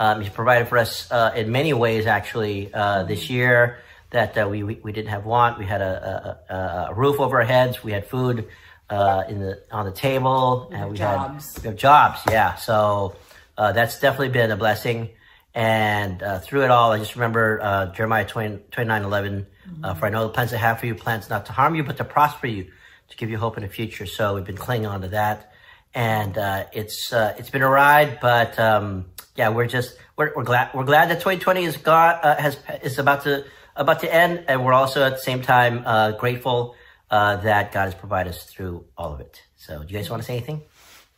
um, 0.00 0.20
He's 0.20 0.30
provided 0.30 0.66
for 0.66 0.78
us 0.78 1.10
uh, 1.12 1.32
in 1.36 1.52
many 1.52 1.72
ways. 1.72 2.06
Actually, 2.06 2.72
uh, 2.74 3.04
this 3.04 3.30
year 3.30 3.78
that 4.10 4.36
uh, 4.36 4.48
we, 4.50 4.64
we, 4.64 4.80
we 4.82 4.90
didn't 4.92 5.10
have 5.10 5.24
want. 5.24 5.58
We 5.58 5.66
had 5.66 5.80
a, 5.80 6.40
a, 6.50 6.54
a 6.90 6.94
roof 6.94 7.20
over 7.20 7.36
our 7.36 7.46
heads. 7.46 7.84
We 7.84 7.92
had 7.92 8.06
food 8.06 8.48
uh, 8.88 9.24
in 9.28 9.38
the 9.38 9.62
on 9.70 9.84
the 9.84 9.92
table, 9.92 10.68
we 10.70 10.76
and 10.76 10.90
we 10.90 10.96
jobs. 10.96 11.54
had 11.54 11.62
we 11.62 11.68
have 11.68 11.76
jobs. 11.76 12.20
Yeah, 12.28 12.56
so 12.56 13.14
that's 13.56 14.00
definitely 14.00 14.30
been 14.30 14.50
a 14.50 14.56
blessing. 14.56 15.10
And 15.54 16.22
through 16.42 16.64
it 16.64 16.70
all, 16.70 16.92
I 16.92 16.98
just 16.98 17.14
remember 17.14 17.92
Jeremiah 17.94 18.26
20, 18.26 18.62
29, 18.70 19.02
11, 19.02 19.46
uh, 19.82 19.94
for 19.94 20.06
I 20.06 20.08
know 20.10 20.24
the 20.24 20.32
plans 20.32 20.52
I 20.52 20.56
have 20.56 20.80
for 20.80 20.86
you, 20.86 20.94
plans 20.94 21.28
not 21.28 21.46
to 21.46 21.52
harm 21.52 21.74
you, 21.74 21.84
but 21.84 21.96
to 21.98 22.04
prosper 22.04 22.46
you, 22.46 22.70
to 23.08 23.16
give 23.16 23.30
you 23.30 23.38
hope 23.38 23.56
in 23.56 23.62
the 23.62 23.68
future. 23.68 24.06
So 24.06 24.34
we've 24.34 24.44
been 24.44 24.56
clinging 24.56 24.86
on 24.86 25.02
to 25.02 25.08
that. 25.08 25.52
And 25.92 26.38
uh, 26.38 26.66
it's 26.72 27.12
uh, 27.12 27.34
it's 27.36 27.50
been 27.50 27.62
a 27.62 27.68
ride, 27.68 28.20
but 28.20 28.56
um, 28.60 29.06
yeah, 29.36 29.48
we're 29.50 29.66
just 29.66 29.96
we're, 30.16 30.32
we're 30.34 30.44
glad 30.44 30.70
we're 30.74 30.84
glad 30.84 31.10
that 31.10 31.16
2020 31.16 31.64
is 31.64 31.76
got 31.76 32.24
uh, 32.24 32.36
has 32.36 32.58
is 32.82 32.98
about 32.98 33.24
to 33.24 33.44
about 33.76 34.00
to 34.00 34.12
end, 34.12 34.44
and 34.48 34.64
we're 34.64 34.72
also 34.72 35.04
at 35.04 35.12
the 35.12 35.22
same 35.22 35.42
time 35.42 35.82
uh, 35.86 36.12
grateful 36.12 36.74
uh, 37.10 37.36
that 37.36 37.72
God 37.72 37.86
has 37.86 37.94
provided 37.94 38.30
us 38.30 38.44
through 38.44 38.84
all 38.96 39.12
of 39.12 39.20
it. 39.20 39.42
So, 39.56 39.82
do 39.82 39.92
you 39.92 39.98
guys 39.98 40.10
want 40.10 40.22
to 40.22 40.26
say 40.26 40.36
anything? 40.36 40.62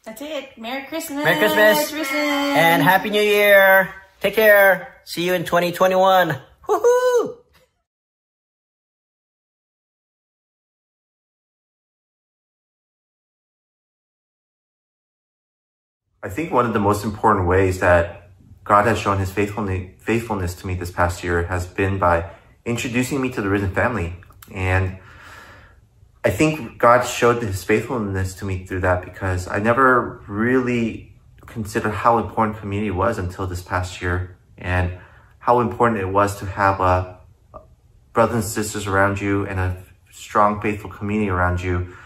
That's 0.05 0.21
it. 0.21 0.59
Merry 0.59 0.85
Christmas. 0.87 1.25
Merry 1.25 1.39
Christmas. 1.39 1.93
Risen. 1.93 2.17
And 2.17 2.83
Happy 2.83 3.11
New 3.11 3.23
Year. 3.23 3.95
Take 4.21 4.35
care. 4.35 5.01
See 5.05 5.25
you 5.25 5.35
in 5.35 5.45
2021. 5.45 6.37
Woohoo! 6.69 7.42
I 16.25 16.29
think 16.29 16.53
one 16.53 16.67
of 16.67 16.73
the 16.73 16.79
most 16.79 17.05
important 17.05 17.49
ways 17.49 17.81
that 17.81 18.31
God 18.63 18.87
has 18.87 18.97
shown 18.97 19.19
his 19.19 19.33
faithfulness 19.33 20.55
to 20.55 20.67
me 20.69 20.75
this 20.75 20.93
past 20.93 21.25
year 21.25 21.43
has 21.43 21.67
been 21.67 21.99
by 21.99 22.31
introducing 22.65 23.21
me 23.21 23.31
to 23.31 23.43
the 23.43 23.49
risen 23.49 23.75
family. 23.75 24.15
And 24.55 24.99
I 26.25 26.31
think 26.31 26.79
God 26.79 27.03
showed 27.03 27.43
his 27.43 27.65
faithfulness 27.65 28.35
to 28.35 28.45
me 28.45 28.65
through 28.65 28.83
that 28.83 29.05
because 29.05 29.49
I 29.49 29.59
never 29.59 30.23
really 30.29 31.13
considered 31.47 31.91
how 31.91 32.19
important 32.19 32.59
community 32.59 32.93
was 32.93 33.19
until 33.19 33.49
this 33.49 33.63
past 33.63 34.01
year 34.01 34.37
and 34.57 34.93
how 35.41 35.59
important 35.59 36.01
it 36.01 36.07
was 36.07 36.39
to 36.39 36.47
have 36.47 36.79
a 36.79 37.19
brothers 38.13 38.37
and 38.37 38.45
sisters 38.45 38.87
around 38.87 39.21
you 39.21 39.45
and 39.47 39.59
a 39.59 39.83
strong, 40.13 40.61
faithful 40.61 40.89
community 40.91 41.31
around 41.31 41.61
you 41.61 41.97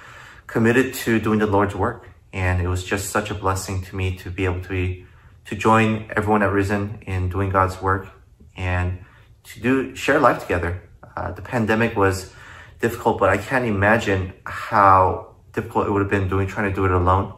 committed 0.46 0.94
to 0.94 1.20
doing 1.20 1.38
the 1.38 1.46
Lord's 1.46 1.74
work. 1.74 2.08
And 2.36 2.60
it 2.60 2.68
was 2.68 2.84
just 2.84 3.08
such 3.08 3.30
a 3.30 3.34
blessing 3.34 3.80
to 3.84 3.96
me 3.96 4.14
to 4.18 4.30
be 4.30 4.44
able 4.44 4.60
to 4.60 4.68
be, 4.68 5.06
to 5.46 5.56
join 5.56 6.10
everyone 6.14 6.42
at 6.42 6.52
Risen 6.52 6.98
in 7.06 7.30
doing 7.30 7.48
God's 7.48 7.80
work 7.80 8.08
and 8.54 8.98
to 9.44 9.60
do, 9.60 9.96
share 9.96 10.20
life 10.20 10.42
together. 10.42 10.82
Uh, 11.16 11.32
the 11.32 11.40
pandemic 11.40 11.96
was 11.96 12.34
difficult, 12.78 13.18
but 13.18 13.30
I 13.30 13.38
can't 13.38 13.64
imagine 13.64 14.34
how 14.44 15.34
difficult 15.54 15.86
it 15.86 15.92
would 15.92 16.02
have 16.02 16.10
been 16.10 16.28
doing, 16.28 16.46
trying 16.46 16.68
to 16.68 16.76
do 16.76 16.84
it 16.84 16.90
alone. 16.90 17.32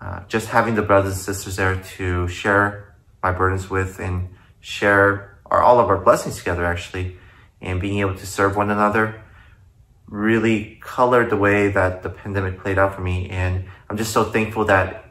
Uh, 0.00 0.24
just 0.26 0.48
having 0.48 0.74
the 0.74 0.82
brothers 0.82 1.12
and 1.12 1.22
sisters 1.22 1.54
there 1.54 1.76
to 1.96 2.26
share 2.26 2.96
my 3.22 3.30
burdens 3.30 3.70
with 3.70 4.00
and 4.00 4.30
share 4.58 5.38
our, 5.46 5.62
all 5.62 5.78
of 5.78 5.88
our 5.88 5.98
blessings 5.98 6.38
together 6.38 6.64
actually 6.64 7.16
and 7.60 7.80
being 7.80 8.00
able 8.00 8.16
to 8.16 8.26
serve 8.26 8.56
one 8.56 8.68
another 8.68 9.22
really 10.06 10.78
colored 10.82 11.30
the 11.30 11.36
way 11.36 11.68
that 11.68 12.02
the 12.02 12.10
pandemic 12.10 12.60
played 12.60 12.78
out 12.78 12.94
for 12.94 13.00
me. 13.00 13.28
And 13.30 13.64
I'm 13.88 13.96
just 13.96 14.12
so 14.12 14.24
thankful 14.24 14.64
that 14.66 15.04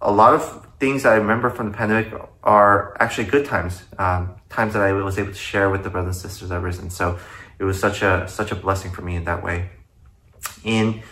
a 0.00 0.12
lot 0.12 0.34
of 0.34 0.66
things 0.78 1.04
I 1.04 1.16
remember 1.16 1.50
from 1.50 1.70
the 1.70 1.76
pandemic 1.76 2.12
are 2.42 2.96
actually 3.00 3.24
good 3.24 3.46
times, 3.46 3.82
um, 3.98 4.36
times 4.48 4.74
that 4.74 4.82
I 4.82 4.92
was 4.92 5.18
able 5.18 5.32
to 5.32 5.38
share 5.38 5.70
with 5.70 5.82
the 5.82 5.90
brothers 5.90 6.22
and 6.22 6.30
sisters 6.30 6.50
I've 6.50 6.62
Risen. 6.62 6.90
So 6.90 7.18
it 7.58 7.64
was 7.64 7.80
such 7.80 8.02
a 8.02 8.28
such 8.28 8.52
a 8.52 8.54
blessing 8.54 8.90
for 8.90 9.02
me 9.02 9.16
in 9.16 9.24
that 9.24 9.42
way. 9.42 9.70
And 10.64 11.02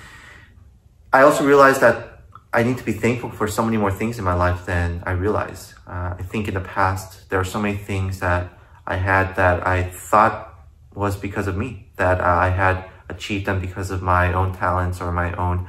I 1.13 1.23
also 1.23 1.45
realized 1.45 1.81
that 1.81 2.23
I 2.53 2.63
need 2.63 2.79
to 2.79 2.85
be 2.85 2.93
thankful 2.93 3.31
for 3.31 3.49
so 3.49 3.65
many 3.65 3.77
more 3.77 3.91
things 3.91 4.19
in 4.19 4.25
my 4.25 4.35
life 4.35 4.67
than 4.67 5.03
I 5.07 5.13
realized. 5.13 5.75
Uh, 5.87 6.15
I 6.19 6.23
think 6.23 6.47
in 6.47 6.55
the 6.55 6.61
past 6.61 7.29
there 7.31 7.41
are 7.41 7.45
so 7.45 7.61
many 7.61 7.77
things 7.77 8.21
that 8.21 8.53
I 8.87 8.97
had 8.97 9.35
that 9.37 9.67
I 9.67 9.83
thought 9.83 10.55
was 10.95 11.17
because 11.17 11.49
of 11.49 11.57
me, 11.57 11.84
that 11.97 12.21
uh, 12.21 12.25
I 12.25 12.49
had 12.49 12.85
achieved 13.09 13.47
them 13.47 13.61
because 13.61 13.91
of 13.91 14.03
my 14.03 14.33
own 14.33 14.55
talents 14.55 15.01
or 15.01 15.13
my 15.13 15.35
own 15.35 15.69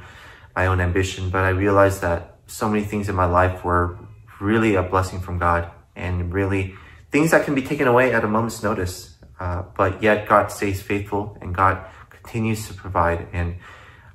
my 0.54 0.66
own 0.66 0.80
ambition. 0.80 1.30
But 1.30 1.44
I 1.44 1.50
realized 1.50 2.00
that 2.00 2.38
so 2.46 2.68
many 2.68 2.84
things 2.84 3.08
in 3.08 3.14
my 3.14 3.26
life 3.26 3.64
were 3.64 3.98
really 4.40 4.74
a 4.74 4.82
blessing 4.82 5.20
from 5.20 5.38
God 5.38 5.70
and 5.94 6.32
really 6.32 6.74
things 7.10 7.30
that 7.30 7.44
can 7.44 7.54
be 7.54 7.62
taken 7.62 7.86
away 7.86 8.12
at 8.12 8.24
a 8.24 8.28
moment's 8.28 8.62
notice. 8.62 9.16
Uh, 9.38 9.64
but 9.76 10.02
yet 10.02 10.26
God 10.26 10.50
stays 10.50 10.80
faithful 10.80 11.36
and 11.40 11.54
God 11.54 11.84
continues 12.08 12.66
to 12.68 12.74
provide. 12.74 13.28
And 13.32 13.56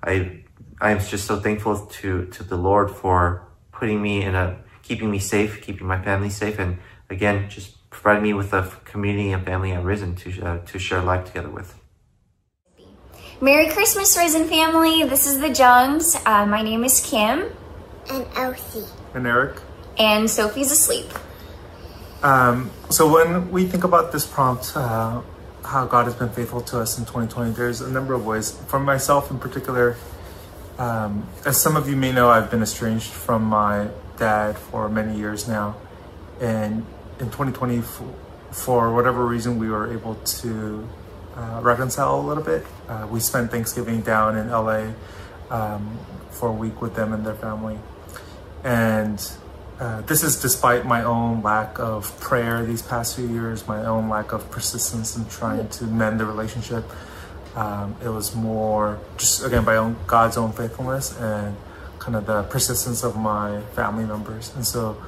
I, 0.04 0.44
I 0.80 0.92
am 0.92 1.00
just 1.00 1.26
so 1.26 1.40
thankful 1.40 1.86
to, 1.86 2.26
to 2.26 2.44
the 2.44 2.58
Lord 2.58 2.90
for 2.90 3.48
putting 3.72 4.02
me 4.02 4.24
in 4.24 4.34
a, 4.34 4.58
keeping 4.82 5.12
me 5.12 5.20
safe, 5.20 5.62
keeping 5.62 5.86
my 5.86 6.02
family 6.04 6.30
safe. 6.30 6.58
And 6.58 6.80
again, 7.10 7.50
just 7.50 7.90
providing 7.92 8.24
me 8.24 8.34
with 8.34 8.52
a 8.54 8.72
community 8.84 9.32
and 9.32 9.46
family 9.46 9.74
I've 9.74 9.86
Risen 9.86 10.16
to, 10.16 10.42
uh, 10.42 10.58
to 10.66 10.80
share 10.80 11.02
life 11.02 11.26
together 11.26 11.50
with. 11.50 11.81
Merry 13.44 13.70
Christmas, 13.70 14.16
Risen 14.16 14.48
family. 14.48 15.04
This 15.04 15.26
is 15.26 15.40
the 15.40 15.48
Jungs. 15.48 16.16
Uh, 16.28 16.46
my 16.46 16.62
name 16.62 16.84
is 16.84 17.00
Kim. 17.00 17.52
And 18.08 18.28
Elsie. 18.36 18.86
And 19.16 19.26
Eric. 19.26 19.60
And 19.98 20.30
Sophie's 20.30 20.72
asleep. 20.72 21.08
Um, 22.22 22.70
so 22.92 23.12
when 23.12 23.50
we 23.50 23.66
think 23.66 23.84
about 23.84 24.12
this 24.12 24.28
prompt, 24.28 24.74
uh, 24.76 25.24
how 25.66 25.88
God 25.88 26.06
has 26.06 26.14
been 26.14 26.30
faithful 26.30 26.62
to 26.62 26.82
us 26.82 27.00
in 27.00 27.06
2020, 27.06 27.54
there's 27.54 27.82
a 27.82 27.90
number 27.90 28.14
of 28.14 28.28
ways. 28.28 28.52
For 28.68 28.80
myself 28.80 29.32
in 29.32 29.40
particular, 29.40 29.96
um, 30.78 31.28
as 31.44 31.60
some 31.60 31.76
of 31.76 31.90
you 31.90 31.96
may 31.96 32.12
know, 32.12 32.30
I've 32.30 32.52
been 32.52 32.62
estranged 32.62 33.10
from 33.10 33.44
my 33.44 33.88
dad 34.18 34.56
for 34.56 34.88
many 34.88 35.18
years 35.18 35.48
now. 35.48 35.78
And 36.40 36.86
in 37.18 37.32
2020, 37.32 37.82
for 38.52 38.94
whatever 38.94 39.26
reason, 39.26 39.58
we 39.58 39.68
were 39.68 39.92
able 39.92 40.14
to 40.14 40.88
uh, 41.36 41.60
reconcile 41.62 42.20
a 42.20 42.22
little 42.22 42.44
bit. 42.44 42.66
Uh, 42.88 43.08
we 43.10 43.20
spent 43.20 43.52
Thanksgiving 43.52 44.02
down 44.02 44.38
in 44.38 44.50
LA 44.50 44.92
um, 45.50 45.98
for 46.30 46.50
a 46.50 46.54
week 46.54 46.82
with 46.82 46.96
them 46.96 47.14
and 47.14 47.26
their 47.26 47.36
family. 47.36 47.78
And 48.64 49.20
uh, 49.80 50.02
this 50.02 50.24
is 50.24 50.40
despite 50.40 50.86
my 50.86 51.04
own 51.04 51.42
lack 51.42 51.80
of 51.80 52.20
prayer 52.20 52.64
these 52.66 52.82
past 52.82 53.16
few 53.16 53.28
years, 53.28 53.68
my 53.68 53.84
own 53.86 54.10
lack 54.10 54.32
of 54.32 54.50
persistence 54.52 55.18
in 55.18 55.26
trying 55.26 55.68
to 55.70 55.86
mend 55.86 56.20
the 56.20 56.26
relationship. 56.26 56.84
Um, 57.56 57.96
it 58.04 58.10
was 58.10 58.36
more 58.36 59.00
just, 59.18 59.44
again, 59.44 59.66
by 59.66 59.78
own, 59.78 59.98
God's 60.08 60.38
own 60.38 60.52
faithfulness 60.54 61.20
and 61.20 61.58
kind 62.00 62.16
of 62.16 62.26
the 62.26 62.44
persistence 62.44 63.04
of 63.04 63.18
my 63.18 63.62
family 63.76 64.06
members. 64.06 64.54
And 64.56 64.66
so, 64.66 65.02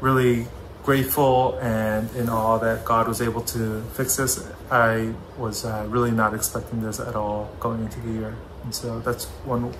really 0.00 0.46
grateful 0.88 1.58
and 1.60 2.10
in 2.16 2.30
awe 2.30 2.56
that 2.56 2.82
God 2.82 3.06
was 3.06 3.20
able 3.20 3.42
to 3.42 3.82
fix 3.92 4.16
this. 4.16 4.50
I 4.70 5.12
was 5.36 5.66
uh, 5.66 5.84
really 5.86 6.10
not 6.10 6.32
expecting 6.32 6.80
this 6.80 6.98
at 6.98 7.14
all 7.14 7.50
going 7.60 7.84
into 7.84 8.00
the 8.00 8.10
year. 8.10 8.34
And 8.64 8.74
so 8.74 8.98
that's 9.00 9.26
one 9.44 9.74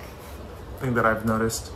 thing 0.79 0.93
that 0.93 1.07
I've 1.07 1.25
noticed. 1.25 1.71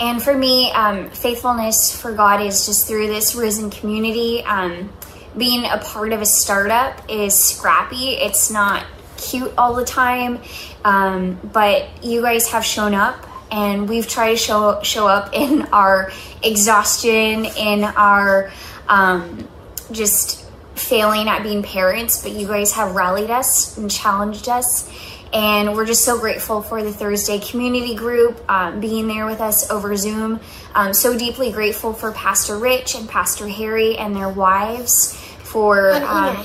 And 0.00 0.20
for 0.20 0.36
me, 0.36 0.72
um, 0.72 1.08
faithfulness 1.10 1.94
for 1.94 2.12
God 2.12 2.40
is 2.40 2.66
just 2.66 2.88
through 2.88 3.06
this 3.06 3.36
risen 3.36 3.70
community. 3.70 4.42
Um, 4.42 4.92
being 5.38 5.64
a 5.64 5.78
part 5.78 6.12
of 6.12 6.20
a 6.20 6.26
startup 6.26 7.08
is 7.08 7.32
scrappy. 7.32 8.14
It's 8.26 8.50
not 8.50 8.84
cute 9.18 9.52
all 9.56 9.72
the 9.72 9.84
time, 9.84 10.40
um, 10.84 11.38
but 11.52 12.04
you 12.04 12.22
guys 12.22 12.50
have 12.50 12.64
shown 12.64 12.92
up 12.92 13.24
and 13.50 13.88
we've 13.88 14.08
tried 14.08 14.30
to 14.30 14.36
show 14.36 14.82
show 14.82 15.06
up 15.06 15.34
in 15.34 15.62
our 15.72 16.10
exhaustion, 16.42 17.44
in 17.44 17.84
our 17.84 18.50
um, 18.88 19.48
just 19.92 20.44
failing 20.74 21.28
at 21.28 21.42
being 21.42 21.62
parents. 21.62 22.22
But 22.22 22.32
you 22.32 22.46
guys 22.46 22.72
have 22.72 22.94
rallied 22.94 23.30
us 23.30 23.76
and 23.78 23.90
challenged 23.90 24.48
us, 24.48 24.90
And 25.32 25.74
we're 25.74 25.86
just 25.86 26.04
so 26.04 26.18
grateful 26.18 26.62
for 26.62 26.82
the 26.82 26.92
Thursday 26.92 27.38
community 27.38 27.94
group 27.94 28.40
um, 28.48 28.80
being 28.80 29.08
there 29.08 29.26
with 29.26 29.40
us 29.40 29.70
over 29.70 29.96
Zoom. 29.96 30.40
Um, 30.74 30.94
so 30.94 31.16
deeply 31.18 31.50
grateful 31.52 31.92
for 31.92 32.12
Pastor 32.12 32.58
Rich 32.58 32.94
and 32.94 33.08
Pastor 33.08 33.48
Harry 33.48 33.96
and 33.96 34.14
their 34.14 34.28
wives 34.28 35.14
for. 35.42 35.92
Um, 35.92 36.36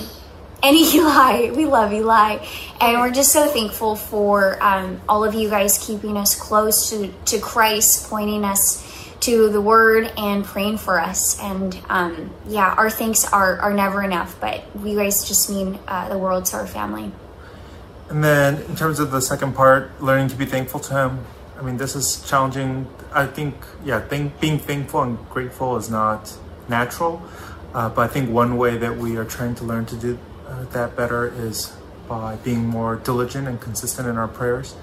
and 0.64 0.76
Eli. 0.94 1.52
We 1.52 1.66
love 1.66 1.94
Eli. 1.94 2.46
And 2.80 3.00
we're 3.00 3.12
just 3.12 3.32
so 3.32 3.48
thankful 3.48 3.96
for 3.96 4.62
um, 4.62 5.02
all 5.08 5.24
of 5.24 5.34
you 5.34 5.50
guys 5.50 5.78
keeping 5.86 6.18
us 6.18 6.36
close 6.36 6.90
to, 6.90 7.12
to 7.26 7.40
Christ, 7.40 8.10
pointing 8.10 8.44
us 8.44 8.88
to 9.22 9.50
the 9.50 9.62
word 9.62 10.12
and 10.18 10.44
praying 10.44 10.78
for 10.78 11.00
us. 11.00 11.40
And 11.40 11.80
um, 11.90 12.32
yeah, 12.48 12.74
our 12.74 12.90
thanks 12.90 13.32
are, 13.32 13.58
are 13.60 13.74
never 13.74 14.04
enough, 14.04 14.40
but 14.42 14.64
you 14.84 14.98
guys 14.98 15.28
just 15.28 15.50
mean 15.50 15.80
uh, 15.88 16.10
the 16.10 16.18
world 16.18 16.46
to 16.46 16.58
our 16.58 16.68
family. 16.68 17.12
And 18.10 18.24
then 18.24 18.62
in 18.64 18.76
terms 18.76 19.00
of 19.00 19.12
the 19.12 19.22
second 19.22 19.56
part, 19.56 20.02
learning 20.02 20.30
to 20.30 20.36
be 20.36 20.46
thankful 20.46 20.80
to 20.82 20.94
Him. 20.94 21.26
I 21.58 21.62
mean, 21.62 21.78
this 21.78 21.96
is 21.96 22.28
challenging. 22.28 22.88
I 23.14 23.28
think, 23.28 23.56
yeah, 23.86 24.02
think, 24.02 24.40
being 24.40 24.58
thankful 24.58 25.04
and 25.04 25.30
grateful 25.30 25.78
is 25.78 25.90
not 25.90 26.36
natural. 26.68 27.22
Uh, 27.74 27.88
but 27.88 28.02
I 28.02 28.08
think 28.08 28.30
one 28.30 28.58
way 28.58 28.78
that 28.78 28.98
we 28.98 29.16
are 29.16 29.24
trying 29.24 29.56
to 29.56 29.64
learn 29.64 29.86
to 29.86 29.96
do 29.96 30.20
uh, 30.52 30.66
that 30.66 30.96
better 30.96 31.34
is 31.34 31.74
by 32.08 32.36
being 32.38 32.66
more 32.66 32.98
diligent 32.98 33.48
and 33.48 33.62
consistent 33.62 34.08
in 34.08 34.18
our 34.18 34.28
prayers. 34.28 34.76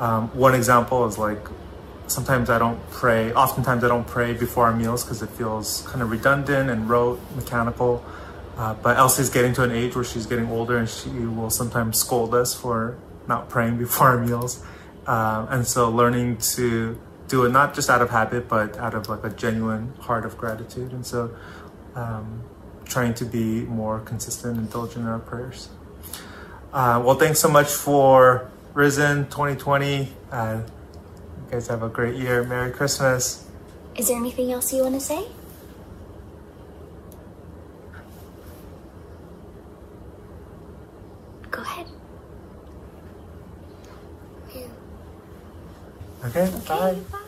Um, 0.00 0.28
one 0.36 0.54
example 0.54 1.06
is 1.06 1.16
like 1.16 1.38
sometimes 2.08 2.50
I 2.50 2.58
don't 2.58 2.80
pray, 2.90 3.32
oftentimes 3.32 3.84
I 3.84 3.88
don't 3.88 4.06
pray 4.06 4.32
before 4.32 4.66
our 4.66 4.74
meals 4.74 5.04
because 5.04 5.22
it 5.22 5.30
feels 5.30 5.82
kind 5.82 6.02
of 6.02 6.10
redundant 6.10 6.70
and 6.70 6.88
rote, 6.88 7.20
mechanical. 7.36 8.04
Uh, 8.56 8.74
but 8.74 8.96
Elsie's 8.96 9.30
getting 9.30 9.52
to 9.54 9.62
an 9.62 9.70
age 9.70 9.94
where 9.94 10.04
she's 10.04 10.26
getting 10.26 10.48
older 10.48 10.76
and 10.76 10.88
she 10.88 11.10
will 11.10 11.50
sometimes 11.50 11.98
scold 11.98 12.34
us 12.34 12.54
for 12.54 12.96
not 13.28 13.48
praying 13.48 13.78
before 13.84 14.08
our 14.08 14.18
meals. 14.18 14.64
Uh, 15.06 15.46
and 15.50 15.66
so 15.66 15.88
learning 15.88 16.36
to 16.38 16.98
do 17.28 17.44
it 17.44 17.50
not 17.50 17.74
just 17.74 17.90
out 17.90 18.02
of 18.02 18.10
habit, 18.10 18.48
but 18.48 18.76
out 18.78 18.94
of 18.94 19.08
like 19.08 19.22
a 19.24 19.30
genuine 19.30 19.92
heart 20.00 20.24
of 20.24 20.36
gratitude. 20.36 20.92
And 20.92 21.06
so 21.06 21.34
um, 21.94 22.42
trying 22.88 23.14
to 23.14 23.24
be 23.24 23.62
more 23.62 24.00
consistent 24.00 24.58
and 24.58 24.70
diligent 24.70 25.04
in 25.04 25.06
our 25.06 25.18
prayers. 25.18 25.68
Uh, 26.72 27.02
well, 27.04 27.16
thanks 27.16 27.38
so 27.38 27.48
much 27.48 27.68
for 27.68 28.50
Risen 28.74 29.24
2020. 29.26 30.12
Uh, 30.30 30.60
you 31.46 31.50
guys 31.50 31.68
have 31.68 31.82
a 31.82 31.88
great 31.88 32.16
year. 32.16 32.44
Merry 32.44 32.70
Christmas. 32.70 33.46
Is 33.96 34.08
there 34.08 34.16
anything 34.16 34.52
else 34.52 34.72
you 34.72 34.82
want 34.82 34.94
to 34.94 35.00
say? 35.00 35.26
Go 41.50 41.62
ahead. 41.62 41.86
Okay, 46.24 46.52
bye. 46.66 47.22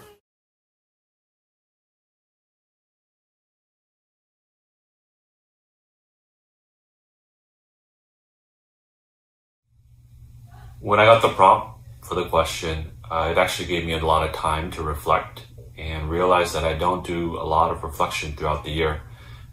When 10.81 11.01
I 11.01 11.07
got 11.07 11.23
the 11.23 11.31
prompt 11.31 11.81
for 12.03 12.15
the 12.15 12.27
question, 12.27 12.93
uh, 13.11 13.31
it 13.33 13.39
actually 13.39 13.67
gave 13.67 13.85
me 13.85 13.95
a 13.95 14.07
lot 14.07 14.29
of 14.29 14.33
time 14.33 14.71
to 14.73 14.83
reflect 14.85 15.45
and 15.77 16.09
realize 16.09 16.53
that 16.53 16.63
I 16.63 16.75
don't 16.75 17.05
do 17.05 17.37
a 17.37 17.43
lot 17.43 17.73
of 17.73 17.83
reflection 17.83 18.37
throughout 18.37 18.63
the 18.63 18.71
year. 18.71 19.03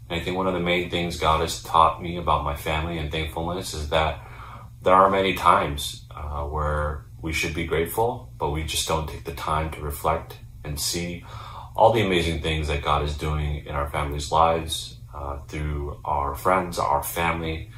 And 0.08 0.20
I 0.20 0.22
think 0.22 0.36
one 0.36 0.46
of 0.46 0.54
the 0.54 0.60
main 0.60 0.88
things 0.88 1.18
God 1.18 1.40
has 1.40 1.64
taught 1.64 2.00
me 2.00 2.16
about 2.16 2.44
my 2.44 2.54
family 2.54 2.98
and 2.98 3.10
thankfulness 3.10 3.74
is 3.74 3.88
that 3.88 4.24
there 4.82 4.94
are 4.94 5.10
many 5.10 5.34
times 5.34 6.06
uh, 6.12 6.44
where 6.44 7.06
we 7.20 7.32
should 7.32 7.54
be 7.54 7.66
grateful, 7.66 8.32
but 8.38 8.50
we 8.50 8.62
just 8.62 8.86
don't 8.86 9.08
take 9.08 9.24
the 9.24 9.34
time 9.34 9.72
to 9.72 9.80
reflect 9.80 10.38
and 10.62 10.78
see 10.78 11.24
all 11.74 11.92
the 11.92 12.06
amazing 12.06 12.40
things 12.40 12.68
that 12.68 12.84
God 12.84 13.02
is 13.02 13.18
doing 13.18 13.66
in 13.66 13.74
our 13.74 13.90
family's 13.90 14.30
lives, 14.30 14.98
uh, 15.12 15.38
through 15.48 16.00
our 16.04 16.36
friends, 16.36 16.78
our 16.78 17.02
family, 17.02 17.68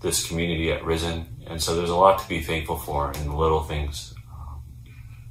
this 0.00 0.26
community 0.26 0.70
at 0.72 0.84
Risen. 0.84 1.26
And 1.46 1.62
so 1.62 1.74
there's 1.74 1.90
a 1.90 1.96
lot 1.96 2.20
to 2.20 2.28
be 2.28 2.40
thankful 2.40 2.76
for 2.76 3.12
in 3.12 3.24
the 3.24 3.36
little 3.36 3.62
things 3.62 4.14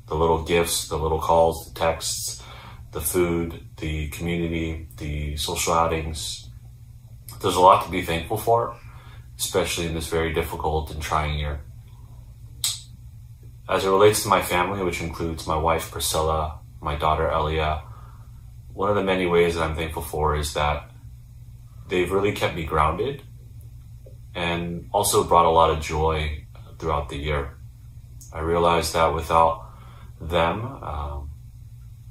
the 0.08 0.16
little 0.16 0.44
gifts, 0.44 0.88
the 0.88 0.98
little 0.98 1.20
calls, 1.20 1.68
the 1.68 1.78
texts, 1.78 2.42
the 2.92 3.02
food, 3.02 3.60
the 3.78 4.08
community, 4.08 4.88
the 4.98 5.36
social 5.36 5.74
outings. 5.74 6.50
There's 7.42 7.58
a 7.58 7.62
lot 7.62 7.84
to 7.86 7.92
be 7.92 8.02
thankful 8.04 8.38
for, 8.38 8.78
especially 9.38 9.86
in 9.86 9.94
this 9.94 10.08
very 10.08 10.34
difficult 10.34 10.92
and 10.92 11.02
trying 11.02 11.38
year. 11.38 11.60
As 13.68 13.84
it 13.84 13.90
relates 13.90 14.24
to 14.24 14.30
my 14.30 14.42
family, 14.42 14.82
which 14.82 15.02
includes 15.02 15.46
my 15.46 15.58
wife 15.58 15.92
Priscilla, 15.92 16.62
my 16.82 16.96
daughter 16.96 17.30
Elia, 17.30 17.84
one 18.74 18.90
of 18.90 18.96
the 18.96 19.04
many 19.04 19.26
ways 19.26 19.56
that 19.56 19.64
I'm 19.64 19.76
thankful 19.76 20.04
for 20.04 20.38
is 20.38 20.54
that 20.54 20.90
they've 21.90 22.10
really 22.10 22.32
kept 22.32 22.56
me 22.56 22.64
grounded 22.64 23.24
and 24.38 24.88
also 24.94 25.24
brought 25.24 25.46
a 25.46 25.50
lot 25.50 25.72
of 25.72 25.82
joy 25.82 26.46
throughout 26.78 27.10
the 27.10 27.18
year. 27.18 27.58
I 28.32 28.42
realized 28.42 28.94
that 28.94 29.16
without 29.16 29.68
them. 30.22 30.64
Um, 30.84 31.32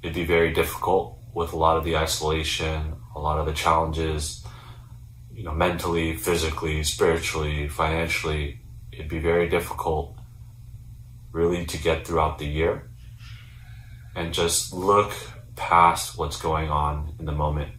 it'd 0.03 0.15
be 0.15 0.25
very 0.25 0.53
difficult 0.53 1.21
with 1.33 1.53
a 1.53 1.57
lot 1.57 1.77
of 1.77 1.85
the 1.85 1.97
isolation, 1.97 2.97
a 3.15 3.21
lot 3.21 3.39
of 3.39 3.47
the 3.47 3.53
challenges, 3.53 4.45
you 5.33 5.45
know, 5.45 5.53
mentally, 5.53 6.17
physically, 6.17 6.83
spiritually, 6.83 7.69
financially. 7.69 8.61
It'd 8.91 9.09
be 9.09 9.21
very 9.21 9.49
difficult 9.49 10.17
really 11.31 11.65
to 11.67 11.79
get 11.79 12.07
throughout 12.07 12.39
the 12.39 12.47
year 12.47 12.91
and 14.17 14.35
just 14.35 14.73
look 14.73 15.13
past 15.55 16.19
what's 16.19 16.41
going 16.41 16.71
on 16.71 17.15
in 17.21 17.25
the 17.25 17.33
moment. 17.33 17.73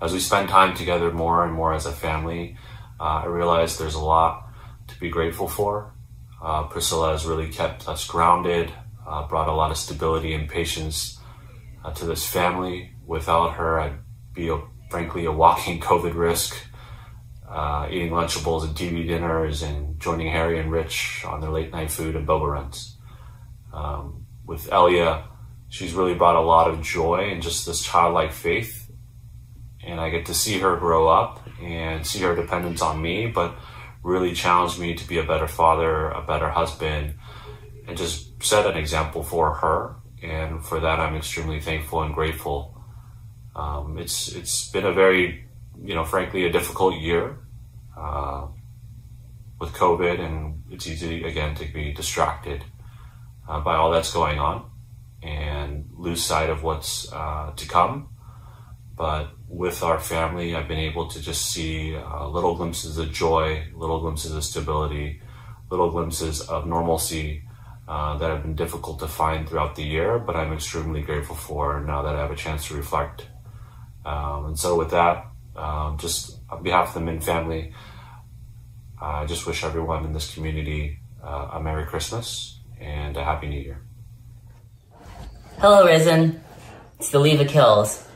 As 0.00 0.14
we 0.14 0.18
spend 0.18 0.48
time 0.48 0.74
together 0.74 1.12
more 1.12 1.44
and 1.44 1.52
more 1.52 1.74
as 1.74 1.84
a 1.84 1.92
family, 1.92 2.56
uh, 2.56 2.71
I 3.02 3.26
realize 3.26 3.78
there's 3.78 3.94
a 3.94 4.00
lot 4.00 4.48
to 4.88 5.00
be 5.00 5.08
grateful 5.08 5.48
for. 5.48 5.94
Uh, 6.42 6.64
Priscilla 6.64 7.12
has 7.12 7.24
really 7.24 7.48
kept 7.48 7.88
us 7.88 8.06
grounded, 8.06 8.72
uh, 9.06 9.26
brought 9.26 9.48
a 9.48 9.52
lot 9.52 9.70
of 9.70 9.76
stability 9.76 10.34
and 10.34 10.48
patience 10.48 11.18
uh, 11.84 11.92
to 11.92 12.04
this 12.04 12.26
family. 12.26 12.94
Without 13.06 13.54
her, 13.54 13.80
I'd 13.80 13.98
be, 14.34 14.48
a, 14.48 14.60
frankly, 14.90 15.24
a 15.24 15.32
walking 15.32 15.80
COVID 15.90 16.14
risk, 16.14 16.56
uh, 17.48 17.86
eating 17.90 18.10
Lunchables 18.10 18.64
and 18.64 18.74
TV 18.74 19.06
dinners 19.06 19.62
and 19.62 20.00
joining 20.00 20.28
Harry 20.28 20.58
and 20.58 20.70
Rich 20.70 21.24
on 21.26 21.40
their 21.40 21.50
late 21.50 21.70
night 21.70 21.90
food 21.90 22.16
and 22.16 22.26
boba 22.26 22.52
runs. 22.52 22.96
Um, 23.72 24.26
with 24.46 24.70
Elia, 24.72 25.24
she's 25.68 25.94
really 25.94 26.14
brought 26.14 26.36
a 26.36 26.40
lot 26.40 26.68
of 26.68 26.82
joy 26.82 27.30
and 27.30 27.42
just 27.42 27.66
this 27.66 27.82
childlike 27.82 28.32
faith. 28.32 28.81
And 29.84 30.00
I 30.00 30.10
get 30.10 30.26
to 30.26 30.34
see 30.34 30.58
her 30.60 30.76
grow 30.76 31.08
up 31.08 31.40
and 31.60 32.06
see 32.06 32.20
her 32.20 32.36
dependence 32.36 32.82
on 32.82 33.02
me, 33.02 33.26
but 33.26 33.54
really 34.02 34.34
challenged 34.34 34.78
me 34.78 34.94
to 34.94 35.06
be 35.06 35.18
a 35.18 35.24
better 35.24 35.48
father, 35.48 36.10
a 36.10 36.22
better 36.22 36.50
husband, 36.50 37.14
and 37.86 37.96
just 37.96 38.42
set 38.42 38.66
an 38.66 38.76
example 38.76 39.22
for 39.22 39.54
her. 39.54 39.96
And 40.22 40.64
for 40.64 40.80
that, 40.80 41.00
I'm 41.00 41.16
extremely 41.16 41.60
thankful 41.60 42.02
and 42.02 42.14
grateful. 42.14 42.80
Um, 43.54 43.98
it's 43.98 44.28
it's 44.28 44.70
been 44.70 44.86
a 44.86 44.92
very, 44.92 45.46
you 45.82 45.94
know, 45.94 46.04
frankly, 46.04 46.44
a 46.44 46.52
difficult 46.52 46.94
year 46.94 47.38
uh, 47.98 48.46
with 49.60 49.72
COVID, 49.72 50.20
and 50.20 50.62
it's 50.70 50.86
easy 50.86 51.24
again 51.24 51.54
to 51.56 51.66
be 51.72 51.92
distracted 51.92 52.64
uh, 53.48 53.60
by 53.60 53.76
all 53.76 53.90
that's 53.90 54.12
going 54.12 54.38
on 54.38 54.70
and 55.22 55.88
lose 55.96 56.22
sight 56.24 56.50
of 56.50 56.62
what's 56.62 57.12
uh, 57.12 57.52
to 57.54 57.68
come. 57.68 58.08
But 58.96 59.30
with 59.48 59.82
our 59.82 59.98
family, 59.98 60.54
I've 60.54 60.68
been 60.68 60.78
able 60.78 61.08
to 61.08 61.20
just 61.20 61.50
see 61.50 61.96
uh, 61.96 62.28
little 62.28 62.54
glimpses 62.54 62.98
of 62.98 63.10
joy, 63.12 63.64
little 63.74 64.00
glimpses 64.00 64.34
of 64.34 64.44
stability, 64.44 65.20
little 65.70 65.90
glimpses 65.90 66.42
of 66.42 66.66
normalcy 66.66 67.42
uh, 67.88 68.16
that 68.18 68.30
have 68.30 68.42
been 68.42 68.54
difficult 68.54 68.98
to 69.00 69.08
find 69.08 69.48
throughout 69.48 69.74
the 69.74 69.82
year, 69.82 70.18
but 70.18 70.36
I'm 70.36 70.52
extremely 70.52 71.02
grateful 71.02 71.36
for 71.36 71.80
now 71.80 72.02
that 72.02 72.14
I 72.14 72.20
have 72.20 72.30
a 72.30 72.36
chance 72.36 72.68
to 72.68 72.74
reflect. 72.74 73.26
Um, 74.04 74.46
and 74.46 74.58
so, 74.58 74.76
with 74.76 74.90
that, 74.90 75.26
um, 75.56 75.98
just 75.98 76.38
on 76.50 76.62
behalf 76.62 76.88
of 76.88 76.94
the 76.94 77.00
Min 77.00 77.20
family, 77.20 77.72
I 79.00 79.26
just 79.26 79.46
wish 79.46 79.64
everyone 79.64 80.04
in 80.04 80.12
this 80.12 80.34
community 80.34 81.00
uh, 81.22 81.50
a 81.54 81.62
Merry 81.62 81.86
Christmas 81.86 82.60
and 82.80 83.16
a 83.16 83.24
Happy 83.24 83.48
New 83.48 83.60
Year. 83.60 83.82
Hello, 85.58 85.84
Risen. 85.84 86.42
It's 86.98 87.10
the 87.10 87.18
Leva 87.18 87.44
Kills. 87.44 88.06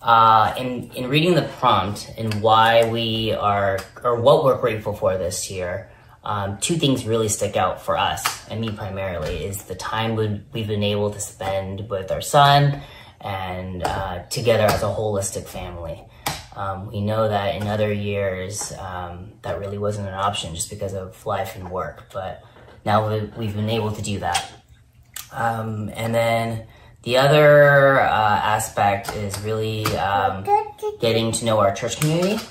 Uh, 0.00 0.54
in 0.56 0.90
in 0.92 1.08
reading 1.08 1.34
the 1.34 1.42
prompt 1.58 2.12
and 2.16 2.40
why 2.40 2.88
we 2.88 3.32
are 3.32 3.80
or 4.04 4.20
what 4.20 4.44
we're 4.44 4.58
grateful 4.60 4.92
for 4.94 5.18
this 5.18 5.50
year, 5.50 5.90
um, 6.22 6.56
two 6.58 6.76
things 6.76 7.04
really 7.04 7.28
stick 7.28 7.56
out 7.56 7.82
for 7.82 7.96
us 7.98 8.48
and 8.48 8.60
me 8.60 8.70
primarily 8.70 9.44
is 9.44 9.64
the 9.64 9.74
time 9.74 10.14
we've 10.14 10.68
been 10.68 10.84
able 10.84 11.10
to 11.10 11.18
spend 11.18 11.88
with 11.90 12.12
our 12.12 12.20
son 12.20 12.80
and 13.20 13.82
uh, 13.82 14.22
together 14.30 14.64
as 14.64 14.82
a 14.82 14.86
holistic 14.86 15.46
family. 15.46 16.04
Um, 16.54 16.86
we 16.86 17.00
know 17.00 17.28
that 17.28 17.56
in 17.56 17.66
other 17.66 17.92
years 17.92 18.72
um, 18.78 19.32
that 19.42 19.58
really 19.58 19.78
wasn't 19.78 20.08
an 20.08 20.14
option 20.14 20.54
just 20.54 20.70
because 20.70 20.94
of 20.94 21.24
life 21.26 21.56
and 21.56 21.70
work, 21.70 22.04
but 22.12 22.42
now 22.84 23.08
we- 23.08 23.30
we've 23.36 23.54
been 23.54 23.70
able 23.70 23.90
to 23.92 24.02
do 24.02 24.20
that. 24.20 24.44
Um, 25.32 25.90
and 25.94 26.14
then 26.14 26.66
the 27.02 27.16
other 27.16 28.00
uh, 28.00 28.04
aspect 28.04 29.14
is 29.14 29.38
really 29.40 29.86
um, 29.96 30.44
getting 31.00 31.32
to 31.32 31.44
know 31.44 31.58
our 31.58 31.74
church 31.74 32.00
community. 32.00 32.42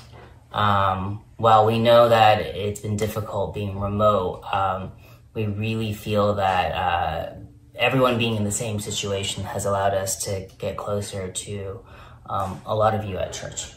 Um, 0.52 1.22
while 1.36 1.66
we 1.66 1.78
know 1.78 2.08
that 2.08 2.40
it's 2.40 2.80
been 2.80 2.96
difficult 2.96 3.54
being 3.54 3.78
remote, 3.78 4.42
um, 4.52 4.92
we 5.34 5.46
really 5.46 5.92
feel 5.92 6.34
that 6.34 6.72
uh, 6.72 7.34
everyone 7.76 8.18
being 8.18 8.36
in 8.36 8.44
the 8.44 8.50
same 8.50 8.80
situation 8.80 9.44
has 9.44 9.66
allowed 9.66 9.94
us 9.94 10.24
to 10.24 10.48
get 10.58 10.76
closer 10.76 11.30
to 11.30 11.84
um, 12.28 12.60
a 12.66 12.74
lot 12.74 12.94
of 12.94 13.04
you 13.04 13.18
at 13.18 13.32
church. 13.32 13.72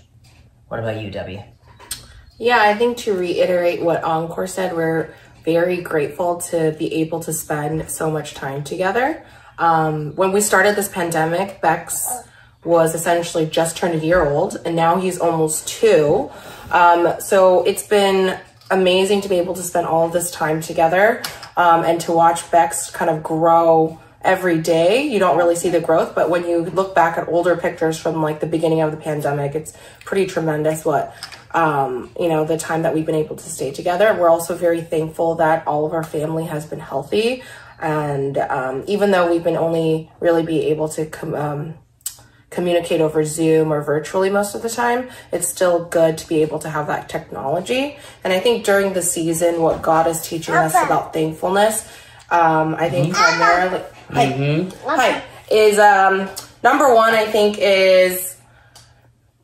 What 0.70 0.80
about 0.80 1.02
you, 1.02 1.12
Debbie? 1.12 1.44
Yeah, 2.40 2.60
I 2.62 2.74
think 2.74 2.98
to 3.00 3.14
reiterate 3.14 3.82
what 3.84 4.04
Encore 4.04 4.48
said, 4.48 4.76
we're 4.76 5.14
very 5.44 5.82
grateful 5.82 6.38
to 6.38 6.72
be 6.80 6.94
able 6.96 7.20
to 7.22 7.34
spend 7.34 7.90
so 7.92 8.10
much 8.10 8.34
time 8.34 8.64
together. 8.64 9.24
Um, 9.62 10.16
when 10.16 10.32
we 10.32 10.42
started 10.42 10.76
this 10.76 10.90
pandemic, 10.90 11.62
Bex 11.62 12.12
was 12.64 12.96
essentially 12.96 13.46
just 13.46 13.78
turned 13.78 13.94
a 13.94 14.04
year 14.04 14.26
old, 14.26 14.58
and 14.66 14.76
now 14.76 15.00
he's 15.00 15.20
almost 15.20 15.68
two. 15.68 16.32
Um, 16.72 17.14
so 17.20 17.64
it's 17.64 17.86
been 17.86 18.40
amazing 18.72 19.22
to 19.22 19.30
be 19.30 19.36
able 19.36 19.54
to 19.54 19.62
spend 19.62 19.86
all 19.86 20.10
this 20.10 20.32
time 20.32 20.62
together 20.62 21.22
um, 21.58 21.84
and 21.84 22.02
to 22.02 22.12
watch 22.12 22.50
Bex 22.50 22.90
kind 22.90 23.12
of 23.12 23.22
grow 23.22 24.00
every 24.24 24.60
day. 24.60 25.04
You 25.04 25.20
don't 25.20 25.38
really 25.38 25.56
see 25.56 25.70
the 25.70 25.80
growth, 25.80 26.16
but 26.16 26.32
when 26.32 26.48
you 26.48 26.66
look 26.66 26.96
back 26.96 27.20
at 27.20 27.28
older 27.28 27.56
pictures 27.56 28.00
from 28.00 28.24
like 28.24 28.40
the 28.40 28.48
beginning 28.48 28.82
of 28.82 28.90
the 28.90 28.98
pandemic, 28.98 29.54
it's 29.54 29.74
pretty 30.06 30.26
tremendous 30.26 30.84
what 30.84 31.16
um, 31.54 32.10
you 32.20 32.30
know, 32.30 32.46
the 32.46 32.58
time 32.58 32.84
that 32.84 32.94
we've 32.94 33.06
been 33.06 33.16
able 33.16 33.36
to 33.36 33.50
stay 33.50 33.72
together. 33.72 34.16
We're 34.18 34.30
also 34.30 34.56
very 34.56 34.82
thankful 34.82 35.36
that 35.36 35.68
all 35.68 35.86
of 35.86 35.94
our 35.94 36.04
family 36.04 36.46
has 36.46 36.66
been 36.66 36.80
healthy. 36.80 37.44
And 37.82 38.38
um, 38.38 38.84
even 38.88 39.12
though 39.12 39.30
we've 39.30 39.44
been 39.44 39.58
only 39.58 40.12
really 40.20 40.44
be 40.44 40.68
able 40.68 40.88
to 40.90 41.08
com- 41.08 41.34
um, 41.34 41.74
communicate 42.52 43.02
over 43.02 43.24
Zoom 43.24 43.74
or 43.74 43.82
virtually 43.82 44.30
most 44.30 44.54
of 44.54 44.62
the 44.62 44.70
time, 44.70 45.10
it's 45.32 45.48
still 45.48 45.86
good 45.86 46.18
to 46.20 46.28
be 46.28 46.42
able 46.44 46.60
to 46.60 46.70
have 46.70 46.88
that 46.88 47.10
technology. 47.10 47.98
And 48.24 48.32
I 48.32 48.40
think 48.40 48.66
during 48.66 48.94
the 48.94 49.02
season, 49.02 49.62
what 49.62 49.82
God 49.82 50.06
is 50.06 50.22
teaching 50.22 50.54
us 50.54 50.74
about 50.86 51.14
thankfulness, 51.14 51.90
um, 52.30 52.76
I 52.76 52.90
think 52.90 53.14
primarily, 53.16 53.82
hi, 54.12 54.70
hi, 54.86 55.24
is 55.50 55.80
um, 55.80 56.30
number 56.64 56.94
one, 56.94 57.14
I 57.16 57.26
think, 57.26 57.58
is 57.60 58.38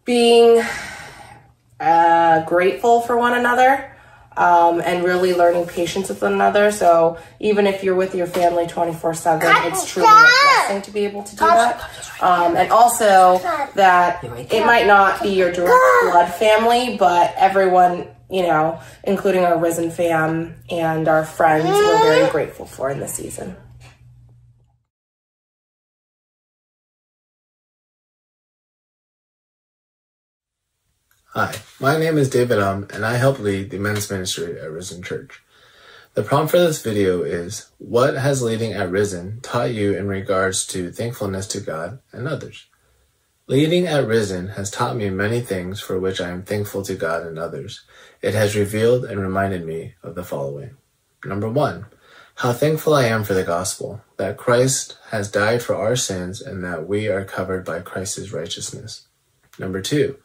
being 0.05 0.63
uh, 1.79 2.45
grateful 2.45 3.01
for 3.01 3.17
one 3.17 3.33
another 3.33 3.93
um, 4.37 4.79
and 4.81 5.03
really 5.03 5.33
learning 5.33 5.65
patience 5.65 6.09
with 6.09 6.21
one 6.21 6.33
another. 6.33 6.71
So 6.71 7.17
even 7.39 7.67
if 7.67 7.83
you're 7.83 7.95
with 7.95 8.15
your 8.15 8.27
family 8.27 8.67
24 8.67 9.13
7, 9.15 9.41
it's 9.65 9.91
truly 9.91 10.07
a 10.07 10.11
blessing 10.67 10.81
to 10.83 10.91
be 10.91 11.05
able 11.05 11.23
to 11.23 11.31
do 11.35 11.43
that. 11.45 11.81
Um, 12.21 12.55
and 12.55 12.71
also 12.71 13.39
that 13.75 14.23
it 14.23 14.65
might 14.65 14.85
not 14.87 15.21
be 15.21 15.29
your 15.29 15.51
direct 15.51 15.73
blood 16.11 16.33
family, 16.33 16.97
but 16.97 17.33
everyone, 17.37 18.07
you 18.29 18.43
know, 18.43 18.79
including 19.03 19.43
our 19.43 19.57
Risen 19.57 19.89
fam 19.91 20.55
and 20.69 21.07
our 21.07 21.25
friends, 21.25 21.65
we're 21.65 21.99
very 22.03 22.29
grateful 22.31 22.65
for 22.65 22.89
in 22.89 22.99
this 22.99 23.13
season. 23.15 23.55
Hi, 31.31 31.55
my 31.79 31.99
name 31.99 32.17
is 32.17 32.29
David 32.29 32.57
Um, 32.57 32.87
and 32.91 33.05
I 33.05 33.17
help 33.17 33.37
lead 33.37 33.69
the 33.69 33.77
men's 33.77 34.09
ministry 34.09 34.57
at 34.59 34.71
Risen 34.71 35.03
Church. 35.03 35.43
The 36.13 36.23
prompt 36.23 36.51
for 36.51 36.57
this 36.57 36.81
video 36.81 37.21
is 37.23 37.69
What 37.79 38.15
has 38.15 38.41
leading 38.41 38.71
at 38.71 38.89
Risen 38.89 39.41
taught 39.41 39.73
you 39.73 39.93
in 39.93 40.07
regards 40.07 40.65
to 40.67 40.89
thankfulness 40.89 41.45
to 41.47 41.59
God 41.59 41.99
and 42.13 42.29
others? 42.29 42.67
Leading 43.45 43.87
at 43.87 44.07
Risen 44.07 44.47
has 44.51 44.71
taught 44.71 44.95
me 44.95 45.09
many 45.09 45.41
things 45.41 45.81
for 45.81 45.99
which 45.99 46.21
I 46.21 46.29
am 46.29 46.43
thankful 46.43 46.81
to 46.83 46.95
God 46.95 47.23
and 47.23 47.37
others. 47.37 47.83
It 48.21 48.33
has 48.33 48.55
revealed 48.55 49.03
and 49.03 49.19
reminded 49.19 49.65
me 49.65 49.95
of 50.01 50.15
the 50.15 50.23
following. 50.23 50.77
Number 51.25 51.49
one, 51.49 51.87
how 52.35 52.53
thankful 52.53 52.93
I 52.93 53.03
am 53.03 53.25
for 53.25 53.33
the 53.33 53.43
gospel, 53.43 54.01
that 54.15 54.37
Christ 54.37 54.97
has 55.09 55.29
died 55.29 55.61
for 55.61 55.75
our 55.75 55.97
sins 55.97 56.41
and 56.41 56.63
that 56.63 56.87
we 56.87 57.09
are 57.09 57.25
covered 57.25 57.65
by 57.65 57.81
Christ's 57.81 58.31
righteousness. 58.31 59.07
Number 59.59 59.81
two, 59.81 60.17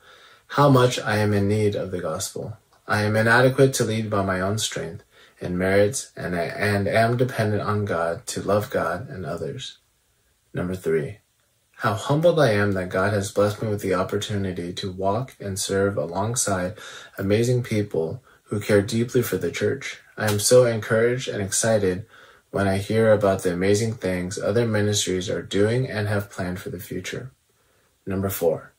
how 0.57 0.69
much 0.69 1.01
I 1.01 1.17
am 1.17 1.33
in 1.33 1.49
need 1.49 1.75
of 1.75 1.91
the 1.91 2.01
gospel. 2.03 2.59
I 2.87 3.05
am 3.05 3.17
inadequate 3.17 3.73
to 3.75 3.85
lead 3.85 4.11
by 4.11 4.23
my 4.23 4.39
own 4.43 4.59
strength 4.59 5.03
and 5.41 5.59
merits 5.59 6.13
and, 6.15 6.35
and 6.35 6.87
am 6.87 7.17
dependent 7.17 7.63
on 7.63 7.87
God 7.87 8.27
to 8.27 8.43
love 8.43 8.69
God 8.69 9.09
and 9.09 9.25
others. 9.25 9.79
Number 10.53 10.75
three, 10.75 11.21
how 11.77 11.95
humbled 11.95 12.39
I 12.39 12.51
am 12.51 12.73
that 12.73 12.91
God 12.91 13.15
has 13.15 13.33
blessed 13.33 13.63
me 13.63 13.71
with 13.71 13.81
the 13.81 13.95
opportunity 13.95 14.75
to 14.75 14.93
walk 14.93 15.35
and 15.41 15.59
serve 15.59 15.97
alongside 15.97 16.75
amazing 17.17 17.63
people 17.63 18.23
who 18.45 18.61
care 18.61 18.83
deeply 18.83 19.23
for 19.23 19.39
the 19.39 19.51
church. 19.51 20.01
I 20.19 20.31
am 20.31 20.39
so 20.39 20.67
encouraged 20.67 21.29
and 21.29 21.43
excited 21.43 22.05
when 22.51 22.69
I 22.69 22.77
hear 22.77 23.11
about 23.11 23.43
the 23.43 23.55
amazing 23.55 23.95
things 23.95 24.39
other 24.39 24.67
ministries 24.67 25.31
are 25.31 25.41
doing 25.41 25.89
and 25.89 26.09
have 26.09 26.31
planned 26.31 26.61
for 26.61 26.69
the 26.69 26.79
future. 26.79 27.31
Number 28.05 28.29
four, 28.29 28.72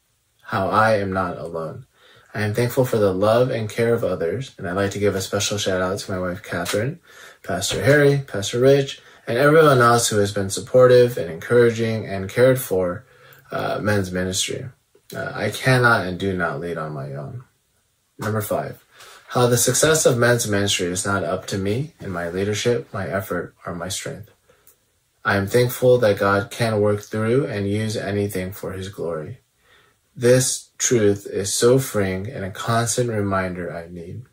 how 0.54 0.70
I 0.70 0.98
am 0.98 1.12
not 1.12 1.40
alone. 1.40 1.88
I 2.32 2.42
am 2.42 2.54
thankful 2.54 2.86
for 2.86 3.00
the 3.00 3.12
love 3.12 3.50
and 3.50 3.68
care 3.68 3.92
of 3.92 4.04
others, 4.04 4.54
and 4.56 4.70
I'd 4.70 4.76
like 4.76 4.92
to 4.92 5.00
give 5.00 5.16
a 5.16 5.22
special 5.22 5.58
shout 5.58 5.82
out 5.82 5.98
to 5.98 6.12
my 6.12 6.20
wife 6.20 6.44
Catherine, 6.44 7.00
Pastor 7.42 7.84
Harry, 7.84 8.20
Pastor 8.20 8.60
Rich, 8.60 9.02
and 9.26 9.40
everyone 9.40 9.80
else 9.80 10.10
who 10.10 10.20
has 10.20 10.32
been 10.32 10.52
supportive 10.52 11.18
and 11.18 11.32
encouraging 11.32 12.06
and 12.06 12.30
cared 12.30 12.62
for 12.62 13.04
uh, 13.50 13.80
men's 13.82 14.12
ministry. 14.12 14.68
Uh, 15.16 15.32
I 15.34 15.50
cannot 15.50 16.06
and 16.06 16.20
do 16.20 16.38
not 16.38 16.60
lead 16.60 16.78
on 16.78 16.92
my 16.94 17.16
own. 17.16 17.46
Number 18.20 18.42
five, 18.42 18.86
how 19.30 19.48
the 19.48 19.58
success 19.58 20.06
of 20.06 20.20
men's 20.20 20.48
ministry 20.48 20.86
is 20.86 21.04
not 21.04 21.24
up 21.24 21.48
to 21.48 21.58
me 21.58 21.94
and 22.00 22.14
my 22.14 22.30
leadership, 22.30 22.94
my 22.94 23.08
effort, 23.08 23.56
or 23.66 23.74
my 23.74 23.90
strength. 23.90 24.30
I 25.26 25.36
am 25.36 25.48
thankful 25.48 25.98
that 25.98 26.20
God 26.20 26.52
can 26.52 26.80
work 26.80 27.02
through 27.02 27.48
and 27.48 27.68
use 27.68 27.98
anything 27.98 28.52
for 28.52 28.74
his 28.74 28.90
glory. 28.90 29.40
This 30.16 30.70
truth 30.78 31.26
is 31.26 31.54
so 31.54 31.80
freeing 31.80 32.28
and 32.28 32.46
a 32.46 32.52
constant 32.52 33.10
reminder 33.10 33.74
I 33.74 33.88
need. 33.88 34.24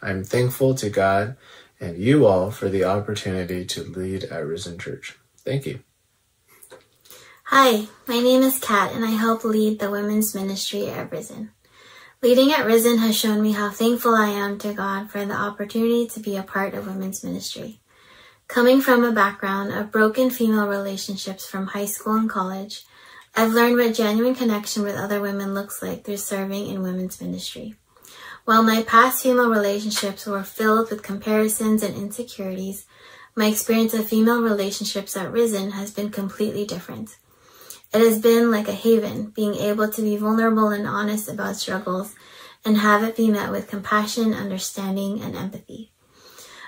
I 0.00 0.10
am 0.10 0.24
thankful 0.24 0.74
to 0.76 0.88
God 0.88 1.36
and 1.78 1.98
you 1.98 2.26
all 2.26 2.50
for 2.50 2.70
the 2.70 2.84
opportunity 2.84 3.66
to 3.66 3.82
lead 3.82 4.24
at 4.24 4.46
Risen 4.46 4.78
Church. 4.78 5.18
Thank 5.38 5.66
you. 5.66 5.80
Hi, 7.44 7.88
my 8.06 8.20
name 8.20 8.42
is 8.42 8.58
Kat 8.58 8.92
and 8.92 9.04
I 9.04 9.10
help 9.10 9.44
lead 9.44 9.78
the 9.78 9.90
women's 9.90 10.34
ministry 10.34 10.88
at 10.88 11.12
Risen. 11.12 11.50
Leading 12.22 12.52
at 12.52 12.64
Risen 12.64 12.98
has 12.98 13.16
shown 13.16 13.42
me 13.42 13.52
how 13.52 13.70
thankful 13.70 14.14
I 14.14 14.28
am 14.28 14.58
to 14.58 14.72
God 14.72 15.10
for 15.10 15.26
the 15.26 15.34
opportunity 15.34 16.06
to 16.08 16.20
be 16.20 16.36
a 16.36 16.42
part 16.42 16.74
of 16.74 16.86
women's 16.86 17.22
ministry. 17.24 17.80
Coming 18.46 18.80
from 18.80 19.04
a 19.04 19.12
background 19.12 19.72
of 19.72 19.92
broken 19.92 20.30
female 20.30 20.66
relationships 20.66 21.46
from 21.46 21.68
high 21.68 21.86
school 21.86 22.14
and 22.14 22.28
college, 22.28 22.84
I've 23.34 23.52
learned 23.52 23.76
what 23.76 23.94
genuine 23.94 24.34
connection 24.34 24.82
with 24.82 24.96
other 24.96 25.20
women 25.20 25.54
looks 25.54 25.82
like 25.82 26.04
through 26.04 26.16
serving 26.16 26.66
in 26.66 26.82
women's 26.82 27.20
ministry. 27.20 27.76
While 28.44 28.62
my 28.62 28.82
past 28.82 29.22
female 29.22 29.48
relationships 29.48 30.26
were 30.26 30.42
filled 30.42 30.90
with 30.90 31.02
comparisons 31.02 31.82
and 31.82 31.94
insecurities, 31.94 32.86
my 33.36 33.46
experience 33.46 33.94
of 33.94 34.08
female 34.08 34.42
relationships 34.42 35.16
at 35.16 35.30
Risen 35.30 35.70
has 35.72 35.92
been 35.92 36.10
completely 36.10 36.66
different. 36.66 37.16
It 37.94 38.00
has 38.00 38.18
been 38.18 38.50
like 38.50 38.68
a 38.68 38.72
haven, 38.72 39.30
being 39.30 39.54
able 39.54 39.88
to 39.88 40.02
be 40.02 40.16
vulnerable 40.16 40.68
and 40.68 40.86
honest 40.86 41.28
about 41.28 41.56
struggles 41.56 42.14
and 42.64 42.78
have 42.78 43.02
it 43.02 43.16
be 43.16 43.30
met 43.30 43.50
with 43.50 43.68
compassion, 43.68 44.34
understanding, 44.34 45.22
and 45.22 45.36
empathy. 45.36 45.92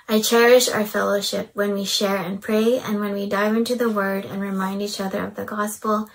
I 0.09 0.21
cherish 0.21 0.69
our 0.69 0.85
fellowship 0.85 1.51
when 1.55 1.75
we 1.75 1.85
share 1.85 2.17
and 2.17 2.41
pray 2.41 2.79
and 2.79 3.01
when 3.01 3.13
we 3.13 3.29
dive 3.29 3.57
into 3.57 3.77
the 3.77 3.91
Word 3.91 4.25
and 4.25 4.41
remind 4.41 4.83
each 4.83 5.01
other 5.01 5.25
of 5.25 5.37
the 5.37 5.45
gospel 5.45 6.09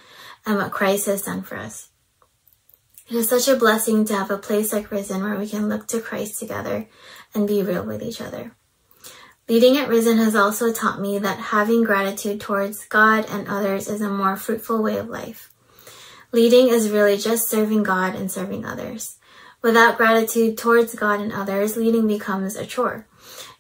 Um, 0.47 0.53
and 0.53 0.63
what 0.63 0.71
Christ 0.71 1.07
has 1.07 1.23
done 1.23 1.43
for 1.43 1.57
us. 1.57 1.89
It 3.09 3.15
is 3.15 3.27
such 3.27 3.49
a 3.49 3.57
blessing 3.57 4.05
to 4.05 4.15
have 4.15 4.31
a 4.31 4.37
place 4.37 4.71
like 4.71 4.91
Risen 4.91 5.21
where 5.21 5.37
we 5.37 5.47
can 5.47 5.67
look 5.67 5.87
to 5.87 5.99
Christ 5.99 6.39
together 6.39 6.87
and 7.35 7.47
be 7.47 7.61
real 7.61 7.83
with 7.83 8.01
each 8.01 8.21
other. 8.21 8.53
Leading 9.49 9.77
at 9.77 9.89
Risen 9.89 10.17
has 10.17 10.35
also 10.35 10.71
taught 10.71 11.01
me 11.01 11.19
that 11.19 11.37
having 11.37 11.83
gratitude 11.83 12.39
towards 12.39 12.85
God 12.85 13.25
and 13.29 13.47
others 13.49 13.89
is 13.89 13.99
a 13.99 14.09
more 14.09 14.37
fruitful 14.37 14.81
way 14.81 14.97
of 14.97 15.09
life. 15.09 15.51
Leading 16.31 16.69
is 16.69 16.91
really 16.91 17.17
just 17.17 17.49
serving 17.49 17.83
God 17.83 18.15
and 18.15 18.31
serving 18.31 18.65
others. 18.65 19.17
Without 19.61 19.97
gratitude 19.97 20.57
towards 20.57 20.95
God 20.95 21.19
and 21.19 21.33
others, 21.33 21.75
leading 21.75 22.07
becomes 22.07 22.55
a 22.55 22.65
chore. 22.65 23.05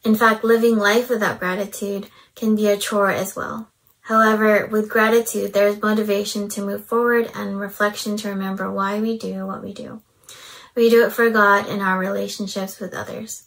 In 0.05 0.15
fact, 0.15 0.43
living 0.43 0.77
life 0.77 1.09
without 1.09 1.39
gratitude 1.39 2.09
can 2.35 2.55
be 2.55 2.67
a 2.67 2.77
chore 2.77 3.11
as 3.11 3.35
well. 3.35 3.69
However, 4.07 4.65
with 4.67 4.87
gratitude, 4.87 5.51
there 5.51 5.67
is 5.67 5.81
motivation 5.81 6.47
to 6.49 6.65
move 6.65 6.85
forward 6.85 7.29
and 7.35 7.59
reflection 7.59 8.15
to 8.17 8.29
remember 8.29 8.71
why 8.71 9.01
we 9.01 9.17
do 9.17 9.45
what 9.45 9.61
we 9.61 9.73
do. 9.73 10.01
We 10.75 10.89
do 10.89 11.05
it 11.05 11.11
for 11.11 11.29
God 11.29 11.67
and 11.67 11.81
our 11.81 11.99
relationships 11.99 12.79
with 12.79 12.93
others. 12.93 13.43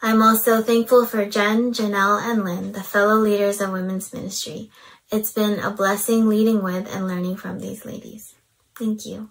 I'm 0.00 0.22
also 0.22 0.62
thankful 0.62 1.04
for 1.04 1.26
Jen, 1.26 1.72
Janelle, 1.72 2.22
and 2.22 2.44
Lynn, 2.44 2.70
the 2.72 2.82
fellow 2.84 3.16
leaders 3.16 3.60
of 3.60 3.72
women's 3.72 4.12
ministry. 4.12 4.70
It's 5.10 5.32
been 5.32 5.58
a 5.58 5.72
blessing 5.72 6.28
leading 6.28 6.62
with 6.62 6.86
and 6.94 7.08
learning 7.08 7.34
from 7.34 7.58
these 7.58 7.84
ladies. 7.84 8.36
Thank 8.78 9.04
you. 9.04 9.30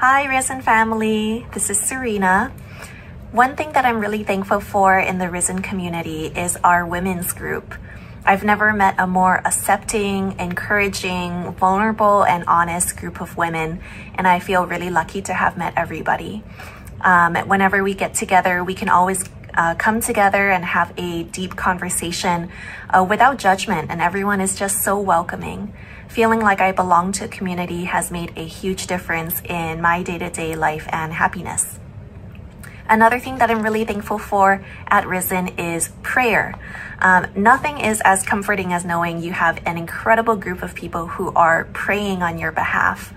Hi, 0.00 0.26
Risen 0.26 0.62
family. 0.62 1.44
This 1.54 1.70
is 1.70 1.80
Serena. 1.80 2.52
One 3.32 3.56
thing 3.56 3.72
that 3.72 3.84
I'm 3.84 3.98
really 3.98 4.22
thankful 4.22 4.60
for 4.60 4.96
in 4.96 5.18
the 5.18 5.28
Risen 5.28 5.60
community 5.60 6.26
is 6.26 6.56
our 6.62 6.86
women's 6.86 7.32
group. 7.32 7.74
I've 8.24 8.44
never 8.44 8.72
met 8.72 8.94
a 8.96 9.08
more 9.08 9.42
accepting, 9.44 10.38
encouraging, 10.38 11.50
vulnerable, 11.54 12.24
and 12.24 12.44
honest 12.46 12.96
group 12.96 13.20
of 13.20 13.36
women, 13.36 13.80
and 14.14 14.28
I 14.28 14.38
feel 14.38 14.68
really 14.68 14.88
lucky 14.88 15.20
to 15.22 15.34
have 15.34 15.58
met 15.58 15.72
everybody. 15.76 16.44
Um, 17.00 17.34
whenever 17.34 17.82
we 17.82 17.94
get 17.94 18.14
together, 18.14 18.62
we 18.62 18.74
can 18.74 18.88
always 18.88 19.24
uh, 19.54 19.74
come 19.74 20.00
together 20.00 20.48
and 20.48 20.64
have 20.64 20.92
a 20.96 21.24
deep 21.24 21.56
conversation 21.56 22.50
uh, 22.90 23.02
without 23.02 23.36
judgment, 23.36 23.90
and 23.90 24.00
everyone 24.00 24.40
is 24.40 24.54
just 24.54 24.84
so 24.84 24.96
welcoming. 24.96 25.72
Feeling 26.08 26.40
like 26.40 26.60
I 26.60 26.72
belong 26.72 27.12
to 27.12 27.26
a 27.26 27.28
community 27.28 27.84
has 27.84 28.10
made 28.10 28.32
a 28.36 28.44
huge 28.44 28.86
difference 28.86 29.42
in 29.42 29.80
my 29.82 30.02
day 30.02 30.18
to 30.18 30.30
day 30.30 30.56
life 30.56 30.88
and 30.90 31.12
happiness. 31.12 31.78
Another 32.88 33.20
thing 33.20 33.36
that 33.38 33.50
I'm 33.50 33.62
really 33.62 33.84
thankful 33.84 34.18
for 34.18 34.64
at 34.86 35.06
Risen 35.06 35.48
is 35.58 35.90
prayer. 36.02 36.54
Um, 37.00 37.26
nothing 37.36 37.78
is 37.78 38.00
as 38.02 38.22
comforting 38.22 38.72
as 38.72 38.86
knowing 38.86 39.22
you 39.22 39.32
have 39.32 39.60
an 39.66 39.76
incredible 39.76 40.36
group 40.36 40.62
of 40.62 40.74
people 40.74 41.06
who 41.06 41.30
are 41.34 41.64
praying 41.74 42.22
on 42.22 42.38
your 42.38 42.52
behalf. 42.52 43.12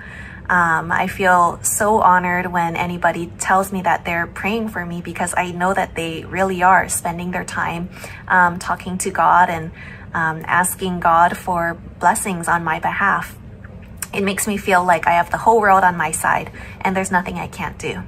Um, 0.49 0.91
I 0.91 1.07
feel 1.07 1.63
so 1.63 2.01
honored 2.01 2.51
when 2.51 2.75
anybody 2.75 3.31
tells 3.39 3.71
me 3.71 3.81
that 3.83 4.03
they're 4.03 4.27
praying 4.27 4.67
for 4.67 4.85
me 4.85 5.01
because 5.01 5.33
I 5.37 5.51
know 5.51 5.73
that 5.73 5.95
they 5.95 6.25
really 6.25 6.61
are 6.61 6.89
spending 6.89 7.31
their 7.31 7.45
time 7.45 7.89
um, 8.27 8.59
talking 8.59 8.97
to 8.97 9.11
God 9.11 9.49
and 9.49 9.71
um, 10.13 10.43
asking 10.45 10.99
God 10.99 11.37
for 11.37 11.75
blessings 11.99 12.47
on 12.47 12.63
my 12.63 12.79
behalf. 12.79 13.37
It 14.13 14.23
makes 14.23 14.47
me 14.47 14.57
feel 14.57 14.83
like 14.83 15.07
I 15.07 15.11
have 15.11 15.31
the 15.31 15.37
whole 15.37 15.61
world 15.61 15.83
on 15.83 15.97
my 15.97 16.11
side 16.11 16.51
and 16.81 16.95
there's 16.95 17.11
nothing 17.11 17.37
I 17.37 17.47
can't 17.47 17.77
do. 17.79 18.03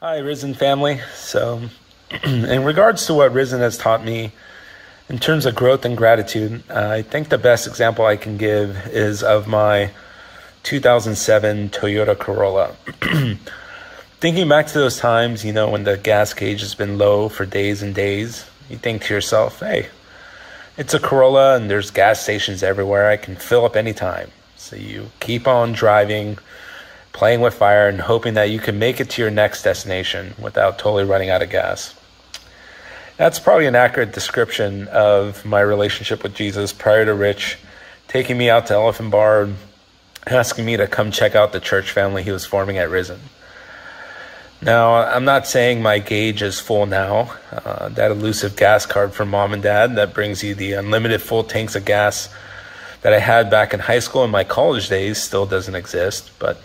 Hi, 0.00 0.18
Risen 0.18 0.54
family. 0.54 1.00
So, 1.14 1.62
in 2.24 2.64
regards 2.64 3.06
to 3.06 3.14
what 3.14 3.34
Risen 3.34 3.60
has 3.60 3.76
taught 3.76 4.02
me 4.04 4.32
in 5.10 5.18
terms 5.18 5.44
of 5.44 5.54
growth 5.54 5.84
and 5.84 5.96
gratitude, 5.96 6.62
uh, 6.70 6.88
I 6.88 7.02
think 7.02 7.28
the 7.28 7.36
best 7.36 7.66
example 7.66 8.06
I 8.06 8.16
can 8.16 8.38
give 8.38 8.86
is 8.86 9.22
of 9.22 9.46
my 9.46 9.90
2007 10.62 11.70
Toyota 11.70 12.18
Corolla. 12.18 12.76
Thinking 14.20 14.48
back 14.48 14.66
to 14.68 14.74
those 14.74 14.98
times, 14.98 15.44
you 15.44 15.52
know, 15.52 15.70
when 15.70 15.84
the 15.84 15.96
gas 15.96 16.34
gauge 16.34 16.60
has 16.60 16.74
been 16.74 16.98
low 16.98 17.28
for 17.28 17.46
days 17.46 17.82
and 17.82 17.94
days, 17.94 18.48
you 18.68 18.76
think 18.76 19.02
to 19.04 19.14
yourself, 19.14 19.60
hey, 19.60 19.88
it's 20.76 20.94
a 20.94 20.98
Corolla 20.98 21.56
and 21.56 21.70
there's 21.70 21.90
gas 21.90 22.20
stations 22.20 22.62
everywhere. 22.62 23.08
I 23.08 23.16
can 23.16 23.36
fill 23.36 23.64
up 23.64 23.76
anytime. 23.76 24.30
So 24.56 24.76
you 24.76 25.10
keep 25.20 25.48
on 25.48 25.72
driving 25.72 26.38
playing 27.12 27.40
with 27.40 27.54
fire 27.54 27.88
and 27.88 28.00
hoping 28.00 28.34
that 28.34 28.50
you 28.50 28.58
can 28.58 28.78
make 28.78 29.00
it 29.00 29.10
to 29.10 29.22
your 29.22 29.30
next 29.30 29.62
destination 29.62 30.34
without 30.38 30.78
totally 30.78 31.04
running 31.04 31.30
out 31.30 31.42
of 31.42 31.50
gas. 31.50 31.94
That's 33.16 33.38
probably 33.38 33.66
an 33.66 33.74
accurate 33.74 34.12
description 34.12 34.88
of 34.88 35.44
my 35.44 35.60
relationship 35.60 36.22
with 36.22 36.34
Jesus 36.34 36.72
prior 36.72 37.04
to 37.04 37.14
Rich 37.14 37.58
taking 38.08 38.36
me 38.38 38.50
out 38.50 38.66
to 38.66 38.74
Elephant 38.74 39.10
Bar 39.10 39.48
asking 40.26 40.64
me 40.64 40.76
to 40.76 40.86
come 40.86 41.10
check 41.10 41.34
out 41.34 41.52
the 41.52 41.60
church 41.60 41.90
family 41.90 42.22
he 42.22 42.30
was 42.30 42.44
forming 42.44 42.78
at 42.78 42.90
Risen. 42.90 43.20
Now, 44.62 44.96
I'm 44.96 45.24
not 45.24 45.46
saying 45.46 45.80
my 45.80 46.00
gauge 46.00 46.42
is 46.42 46.60
full 46.60 46.84
now. 46.84 47.34
Uh, 47.50 47.88
that 47.90 48.10
elusive 48.10 48.56
gas 48.56 48.84
card 48.84 49.14
from 49.14 49.30
mom 49.30 49.54
and 49.54 49.62
dad 49.62 49.96
that 49.96 50.12
brings 50.12 50.44
you 50.44 50.54
the 50.54 50.74
unlimited 50.74 51.22
full 51.22 51.44
tanks 51.44 51.74
of 51.74 51.86
gas 51.86 52.28
that 53.00 53.14
I 53.14 53.18
had 53.18 53.50
back 53.50 53.72
in 53.72 53.80
high 53.80 54.00
school 54.00 54.22
and 54.22 54.30
my 54.30 54.44
college 54.44 54.90
days 54.90 55.16
still 55.16 55.46
doesn't 55.46 55.74
exist, 55.74 56.30
but 56.38 56.60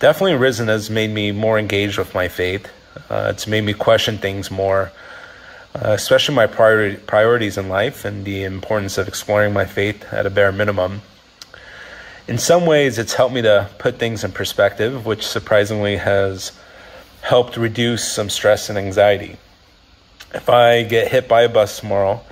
definitely 0.00 0.34
Risen 0.34 0.68
has 0.68 0.90
made 0.90 1.10
me 1.10 1.32
more 1.32 1.58
engaged 1.58 1.96
with 1.96 2.14
my 2.14 2.28
faith. 2.28 2.68
Uh, 3.08 3.32
it's 3.32 3.46
made 3.46 3.64
me 3.64 3.72
question 3.72 4.18
things 4.18 4.50
more, 4.50 4.92
uh, 5.74 5.92
especially 5.92 6.34
my 6.34 6.46
priori- 6.46 6.96
priorities 6.96 7.56
in 7.56 7.70
life 7.70 8.04
and 8.04 8.26
the 8.26 8.44
importance 8.44 8.98
of 8.98 9.08
exploring 9.08 9.54
my 9.54 9.64
faith 9.64 10.04
at 10.12 10.26
a 10.26 10.30
bare 10.30 10.52
minimum. 10.52 11.00
In 12.26 12.38
some 12.38 12.64
ways, 12.64 12.98
it's 12.98 13.12
helped 13.12 13.34
me 13.34 13.42
to 13.42 13.68
put 13.78 13.98
things 13.98 14.24
in 14.24 14.32
perspective, 14.32 15.04
which 15.04 15.26
surprisingly 15.26 15.98
has 15.98 16.52
helped 17.20 17.56
reduce 17.58 18.10
some 18.10 18.30
stress 18.30 18.70
and 18.70 18.78
anxiety. 18.78 19.36
If 20.32 20.48
I 20.48 20.84
get 20.84 21.08
hit 21.08 21.28
by 21.28 21.42
a 21.42 21.48
bus 21.50 21.80
tomorrow, 21.80 22.22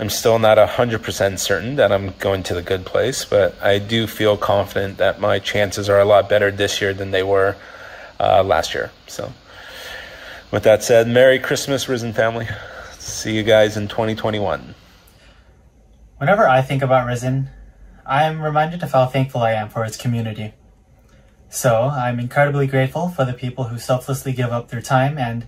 I'm 0.00 0.10
still 0.10 0.38
not 0.38 0.58
100% 0.58 1.38
certain 1.38 1.76
that 1.76 1.92
I'm 1.92 2.12
going 2.18 2.42
to 2.44 2.54
the 2.54 2.62
good 2.62 2.84
place, 2.84 3.24
but 3.24 3.54
I 3.62 3.78
do 3.78 4.08
feel 4.08 4.36
confident 4.36 4.96
that 4.96 5.20
my 5.20 5.38
chances 5.38 5.88
are 5.88 6.00
a 6.00 6.04
lot 6.04 6.28
better 6.28 6.50
this 6.50 6.80
year 6.80 6.92
than 6.92 7.12
they 7.12 7.22
were 7.22 7.54
uh, 8.18 8.42
last 8.42 8.74
year. 8.74 8.90
So, 9.06 9.32
with 10.50 10.64
that 10.64 10.82
said, 10.82 11.06
Merry 11.06 11.38
Christmas, 11.38 11.88
Risen 11.88 12.12
family. 12.12 12.48
See 12.98 13.36
you 13.36 13.42
guys 13.44 13.76
in 13.76 13.88
2021. 13.88 14.74
Whenever 16.16 16.48
I 16.48 16.62
think 16.62 16.82
about 16.82 17.06
Risen, 17.06 17.48
I 18.10 18.24
am 18.24 18.42
reminded 18.42 18.82
of 18.82 18.90
how 18.90 19.06
thankful 19.06 19.40
I 19.40 19.52
am 19.52 19.68
for 19.68 19.84
its 19.84 19.96
community. 19.96 20.52
So, 21.48 21.84
I'm 21.84 22.18
incredibly 22.18 22.66
grateful 22.66 23.08
for 23.08 23.24
the 23.24 23.32
people 23.32 23.64
who 23.64 23.78
selflessly 23.78 24.32
give 24.32 24.50
up 24.50 24.68
their 24.68 24.82
time 24.82 25.16
and 25.16 25.46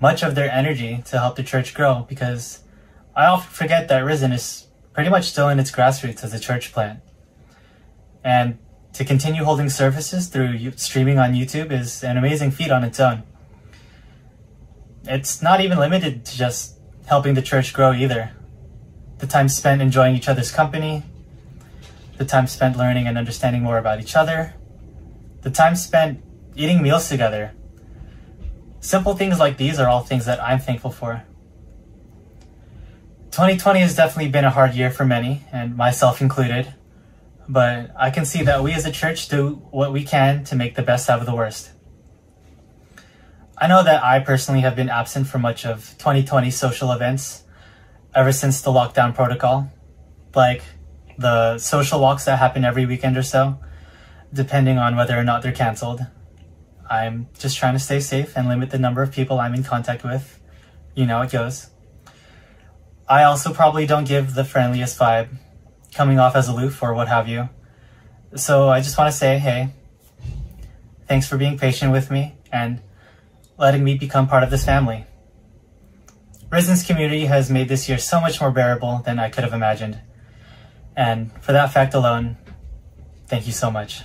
much 0.00 0.24
of 0.24 0.34
their 0.34 0.50
energy 0.50 1.02
to 1.06 1.20
help 1.20 1.36
the 1.36 1.44
church 1.44 1.72
grow 1.72 2.04
because 2.08 2.64
I 3.14 3.26
often 3.26 3.52
forget 3.52 3.86
that 3.86 4.00
Risen 4.00 4.32
is 4.32 4.66
pretty 4.92 5.08
much 5.08 5.30
still 5.30 5.48
in 5.48 5.60
its 5.60 5.70
grassroots 5.70 6.24
as 6.24 6.34
a 6.34 6.40
church 6.40 6.72
plant. 6.72 6.98
And 8.24 8.58
to 8.94 9.04
continue 9.04 9.44
holding 9.44 9.70
services 9.70 10.26
through 10.26 10.72
streaming 10.72 11.20
on 11.20 11.32
YouTube 11.32 11.70
is 11.70 12.02
an 12.02 12.16
amazing 12.16 12.50
feat 12.50 12.72
on 12.72 12.82
its 12.82 12.98
own. 12.98 13.22
It's 15.04 15.40
not 15.40 15.60
even 15.60 15.78
limited 15.78 16.24
to 16.24 16.36
just 16.36 16.76
helping 17.06 17.34
the 17.34 17.42
church 17.42 17.72
grow 17.72 17.92
either. 17.92 18.32
The 19.18 19.28
time 19.28 19.48
spent 19.48 19.80
enjoying 19.80 20.16
each 20.16 20.28
other's 20.28 20.50
company, 20.50 21.04
the 22.16 22.24
time 22.24 22.46
spent 22.46 22.76
learning 22.76 23.06
and 23.06 23.18
understanding 23.18 23.62
more 23.62 23.78
about 23.78 24.00
each 24.00 24.16
other, 24.16 24.54
the 25.42 25.50
time 25.50 25.76
spent 25.76 26.22
eating 26.54 26.82
meals 26.82 27.08
together. 27.08 27.52
Simple 28.80 29.14
things 29.14 29.38
like 29.38 29.56
these 29.56 29.78
are 29.78 29.88
all 29.88 30.02
things 30.02 30.26
that 30.26 30.42
I'm 30.42 30.58
thankful 30.58 30.90
for. 30.90 31.24
2020 33.30 33.80
has 33.80 33.96
definitely 33.96 34.30
been 34.30 34.44
a 34.44 34.50
hard 34.50 34.74
year 34.74 34.90
for 34.90 35.04
many, 35.04 35.44
and 35.52 35.76
myself 35.76 36.20
included. 36.20 36.72
But 37.48 37.90
I 37.98 38.10
can 38.10 38.24
see 38.24 38.42
that 38.44 38.62
we 38.62 38.72
as 38.72 38.86
a 38.86 38.92
church 38.92 39.28
do 39.28 39.62
what 39.70 39.92
we 39.92 40.04
can 40.04 40.44
to 40.44 40.56
make 40.56 40.76
the 40.76 40.82
best 40.82 41.10
out 41.10 41.18
of 41.18 41.26
the 41.26 41.34
worst. 41.34 41.72
I 43.58 43.66
know 43.66 43.82
that 43.82 44.04
I 44.04 44.20
personally 44.20 44.60
have 44.60 44.76
been 44.76 44.88
absent 44.88 45.26
from 45.26 45.42
much 45.42 45.66
of 45.66 45.94
2020 45.98 46.50
social 46.50 46.92
events 46.92 47.44
ever 48.14 48.32
since 48.32 48.60
the 48.60 48.70
lockdown 48.70 49.14
protocol, 49.14 49.70
like 50.34 50.62
the 51.18 51.58
social 51.58 52.00
walks 52.00 52.24
that 52.24 52.38
happen 52.38 52.64
every 52.64 52.86
weekend 52.86 53.16
or 53.16 53.22
so, 53.22 53.58
depending 54.32 54.78
on 54.78 54.96
whether 54.96 55.18
or 55.18 55.24
not 55.24 55.42
they're 55.42 55.52
canceled. 55.52 56.00
I'm 56.90 57.28
just 57.38 57.56
trying 57.56 57.74
to 57.74 57.78
stay 57.78 58.00
safe 58.00 58.36
and 58.36 58.48
limit 58.48 58.70
the 58.70 58.78
number 58.78 59.02
of 59.02 59.12
people 59.12 59.40
I'm 59.40 59.54
in 59.54 59.62
contact 59.62 60.04
with. 60.04 60.40
You 60.94 61.06
know 61.06 61.22
it 61.22 61.30
goes. 61.30 61.70
I 63.08 63.24
also 63.24 63.52
probably 63.52 63.86
don't 63.86 64.06
give 64.06 64.34
the 64.34 64.44
friendliest 64.44 64.98
vibe, 64.98 65.28
coming 65.94 66.18
off 66.18 66.34
as 66.36 66.48
aloof 66.48 66.82
or 66.82 66.94
what 66.94 67.08
have 67.08 67.28
you. 67.28 67.48
So 68.34 68.68
I 68.68 68.80
just 68.80 68.98
want 68.98 69.12
to 69.12 69.16
say, 69.16 69.38
hey, 69.38 69.70
thanks 71.06 71.28
for 71.28 71.36
being 71.36 71.58
patient 71.58 71.92
with 71.92 72.10
me 72.10 72.34
and 72.52 72.80
letting 73.58 73.84
me 73.84 73.96
become 73.96 74.26
part 74.26 74.42
of 74.42 74.50
this 74.50 74.64
family. 74.64 75.06
Risen's 76.50 76.84
community 76.84 77.26
has 77.26 77.50
made 77.50 77.68
this 77.68 77.88
year 77.88 77.98
so 77.98 78.20
much 78.20 78.40
more 78.40 78.50
bearable 78.50 79.02
than 79.04 79.18
I 79.18 79.28
could 79.28 79.44
have 79.44 79.52
imagined. 79.52 80.00
And 80.96 81.32
for 81.42 81.52
that 81.52 81.72
fact 81.72 81.94
alone, 81.94 82.36
thank 83.26 83.46
you 83.46 83.52
so 83.52 83.70
much. 83.70 84.02